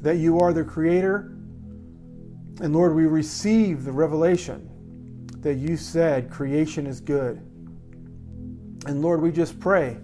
that 0.02 0.18
you 0.18 0.40
are 0.40 0.54
the 0.54 0.64
creator. 0.64 1.34
And 2.62 2.74
Lord, 2.74 2.96
we 2.96 3.06
receive 3.06 3.84
the 3.84 3.92
revelation 3.92 4.70
that 5.42 5.56
you 5.56 5.78
said 5.78 6.30
creation 6.30 6.88
is 6.88 7.02
good. 7.02 7.38
And 8.86 9.02
Lord, 9.02 9.22
we 9.22 9.32
just 9.32 9.60
pray 9.60 9.98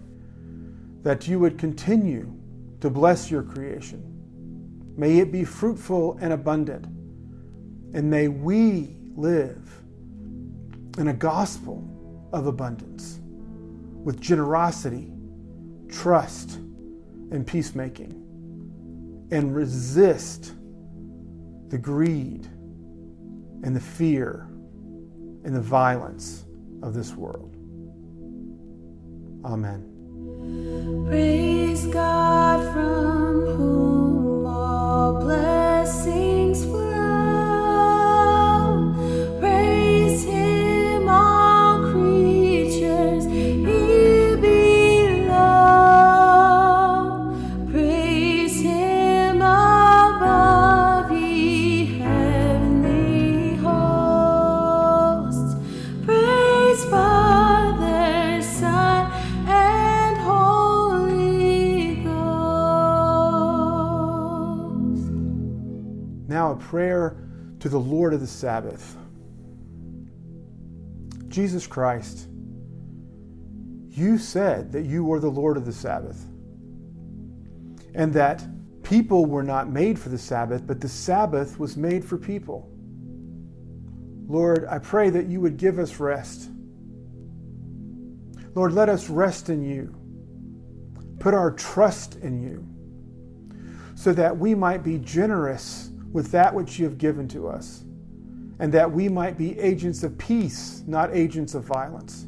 that 1.03 1.27
you 1.27 1.39
would 1.39 1.57
continue 1.57 2.33
to 2.81 2.89
bless 2.89 3.31
your 3.31 3.43
creation. 3.43 4.09
May 4.97 5.19
it 5.19 5.31
be 5.31 5.43
fruitful 5.43 6.17
and 6.21 6.33
abundant. 6.33 6.85
And 7.93 8.09
may 8.09 8.27
we 8.27 8.97
live 9.15 9.81
in 10.97 11.07
a 11.07 11.13
gospel 11.13 11.83
of 12.33 12.47
abundance 12.47 13.19
with 14.03 14.19
generosity, 14.19 15.11
trust, 15.89 16.55
and 17.31 17.45
peacemaking, 17.45 18.19
and 19.31 19.55
resist 19.55 20.53
the 21.69 21.77
greed 21.77 22.45
and 23.63 23.75
the 23.75 23.79
fear 23.79 24.47
and 25.43 25.55
the 25.55 25.61
violence 25.61 26.45
of 26.81 26.93
this 26.93 27.13
world. 27.13 27.55
Amen. 29.45 29.89
Praise 31.07 31.85
God 31.87 32.73
from 32.73 33.45
whom 33.57 34.45
all 34.45 35.19
blessings 35.19 36.22
prayer 66.73 67.15
to 67.59 67.69
the 67.69 67.79
Lord 67.79 68.15
of 68.15 68.19
the 68.19 68.25
Sabbath. 68.25 68.97
Jesus 71.27 71.67
Christ, 71.67 72.27
you 73.89 74.17
said 74.17 74.71
that 74.71 74.83
you 74.83 75.03
were 75.03 75.19
the 75.19 75.29
Lord 75.29 75.55
of 75.55 75.67
the 75.67 75.71
Sabbath, 75.71 76.25
and 77.93 78.11
that 78.13 78.43
people 78.81 79.27
were 79.27 79.43
not 79.43 79.69
made 79.69 79.99
for 79.99 80.09
the 80.09 80.17
Sabbath, 80.17 80.65
but 80.65 80.81
the 80.81 80.89
Sabbath 80.89 81.59
was 81.59 81.77
made 81.77 82.03
for 82.03 82.17
people. 82.17 82.67
Lord, 84.27 84.65
I 84.67 84.79
pray 84.79 85.11
that 85.11 85.27
you 85.27 85.41
would 85.41 85.57
give 85.57 85.77
us 85.77 85.99
rest. 85.99 86.49
Lord, 88.55 88.73
let 88.73 88.89
us 88.89 89.11
rest 89.11 89.49
in 89.49 89.61
you. 89.61 89.93
Put 91.19 91.35
our 91.35 91.51
trust 91.51 92.15
in 92.15 92.41
you 92.41 92.67
so 93.93 94.11
that 94.13 94.35
we 94.35 94.55
might 94.55 94.83
be 94.83 94.97
generous 94.97 95.91
with 96.13 96.31
that 96.31 96.53
which 96.53 96.79
you 96.79 96.85
have 96.85 96.97
given 96.97 97.27
to 97.27 97.47
us, 97.47 97.83
and 98.59 98.71
that 98.71 98.89
we 98.89 99.09
might 99.09 99.37
be 99.37 99.59
agents 99.59 100.03
of 100.03 100.17
peace, 100.17 100.83
not 100.87 101.13
agents 101.13 101.55
of 101.55 101.63
violence. 101.63 102.27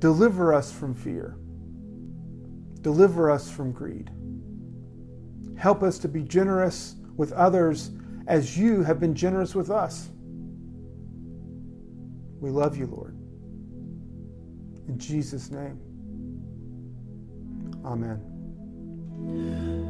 Deliver 0.00 0.52
us 0.52 0.72
from 0.72 0.94
fear. 0.94 1.36
Deliver 2.82 3.30
us 3.30 3.50
from 3.50 3.72
greed. 3.72 4.10
Help 5.56 5.82
us 5.82 5.98
to 5.98 6.08
be 6.08 6.22
generous 6.22 6.96
with 7.16 7.32
others 7.32 7.92
as 8.26 8.58
you 8.58 8.82
have 8.82 8.98
been 8.98 9.14
generous 9.14 9.54
with 9.54 9.70
us. 9.70 10.08
We 12.40 12.50
love 12.50 12.76
you, 12.76 12.86
Lord. 12.86 13.16
In 14.88 14.98
Jesus' 14.98 15.50
name, 15.50 15.78
amen. 17.84 19.69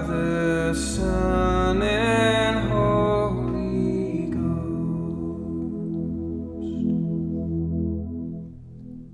Father, 0.00 0.74
Son, 0.74 1.82
and 1.82 2.70
Holy 2.70 4.30
Ghost. 4.30 4.76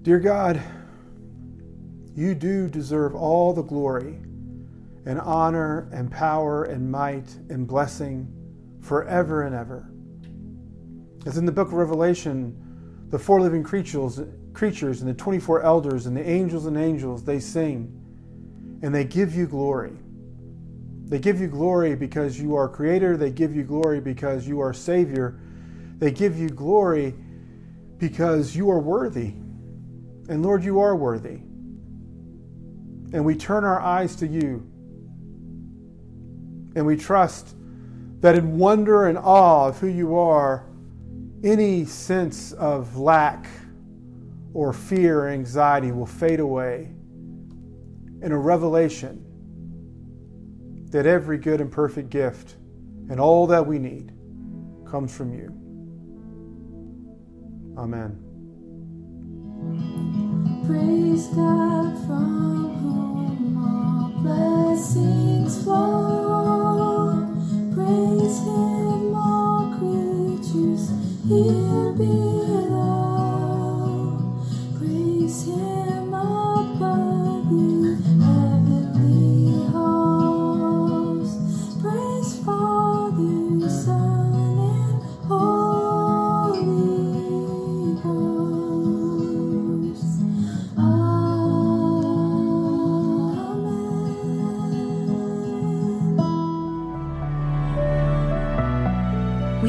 Dear 0.05 0.21
God, 0.21 0.63
you 2.15 2.37
do 2.37 2.69
deserve 2.69 3.17
all 3.17 3.53
the 3.53 3.63
glory 3.63 4.21
and 5.07 5.21
honor 5.21 5.89
and 5.93 6.09
power 6.09 6.63
and 6.63 6.89
might 6.89 7.35
and 7.49 7.67
blessing 7.67 8.33
forever 8.81 9.43
and 9.43 9.57
ever. 9.57 9.91
As 11.27 11.37
in 11.37 11.47
the 11.47 11.53
book 11.53 11.67
of 11.67 11.75
Revelation, 11.75 12.57
the 13.11 13.19
four 13.19 13.41
living 13.41 13.65
creatures, 13.65 14.21
creatures 14.53 15.01
and 15.01 15.11
the 15.11 15.15
24 15.15 15.63
elders 15.63 16.07
and 16.07 16.17
the 16.17 16.29
angels 16.29 16.67
and 16.67 16.77
angels, 16.77 17.25
they 17.25 17.41
sing 17.41 17.93
and 18.83 18.95
they 18.95 19.03
give 19.03 19.35
you 19.35 19.49
glory. 19.49 19.99
They 21.09 21.21
give 21.21 21.41
you 21.41 21.47
glory 21.47 21.95
because 21.95 22.41
you 22.41 22.57
are 22.57 22.69
creator, 22.69 23.17
they 23.17 23.31
give 23.31 23.55
you 23.55 23.63
glory 23.63 24.01
because 24.01 24.47
you 24.49 24.61
are 24.61 24.73
savior. 24.73 25.39
They 25.99 26.11
give 26.11 26.37
you 26.39 26.49
glory 26.49 27.15
because 27.99 28.55
you 28.55 28.71
are 28.71 28.81
worthy. 28.81 29.35
And 30.29 30.43
Lord, 30.43 30.65
you 30.65 30.81
are 30.81 30.97
worthy. 30.97 31.41
And 33.13 33.25
we 33.25 33.37
turn 33.37 33.65
our 33.65 33.81
eyes 33.81 34.17
to 34.17 34.27
you. 34.27 34.69
And 36.75 36.85
we 36.85 36.97
trust 36.97 37.55
that 38.21 38.35
in 38.35 38.59
wonder 38.59 39.07
and 39.07 39.17
awe 39.17 39.69
of 39.69 39.79
who 39.79 39.87
you 39.87 40.17
are, 40.17 40.67
any 41.45 41.85
sense 41.85 42.53
of 42.53 42.99
lack 42.99 43.47
or 44.53 44.73
fear 44.73 45.21
or 45.21 45.29
anxiety 45.29 45.93
will 45.93 46.07
fade 46.07 46.41
away 46.41 46.91
in 48.23 48.33
a 48.33 48.39
revelation 48.39 49.26
that 50.97 51.05
every 51.05 51.37
good 51.37 51.61
and 51.61 51.71
perfect 51.71 52.09
gift 52.09 52.57
and 53.11 53.21
all 53.21 53.47
that 53.47 53.67
we 53.67 53.79
need 53.79 54.13
comes 54.91 55.15
from 55.15 55.31
you. 55.31 55.53
Amen. 57.77 58.17
Praise 60.67 61.27
God 61.27 61.93
from 62.07 62.77
whom 62.81 63.59
all 63.59 64.09
blessings 64.23 65.63
flow. 65.63 67.29
Praise 67.75 68.39
Him, 68.39 69.15
all 69.15 69.77
creatures 69.77 70.89
here 71.29 71.93
below. 71.93 72.66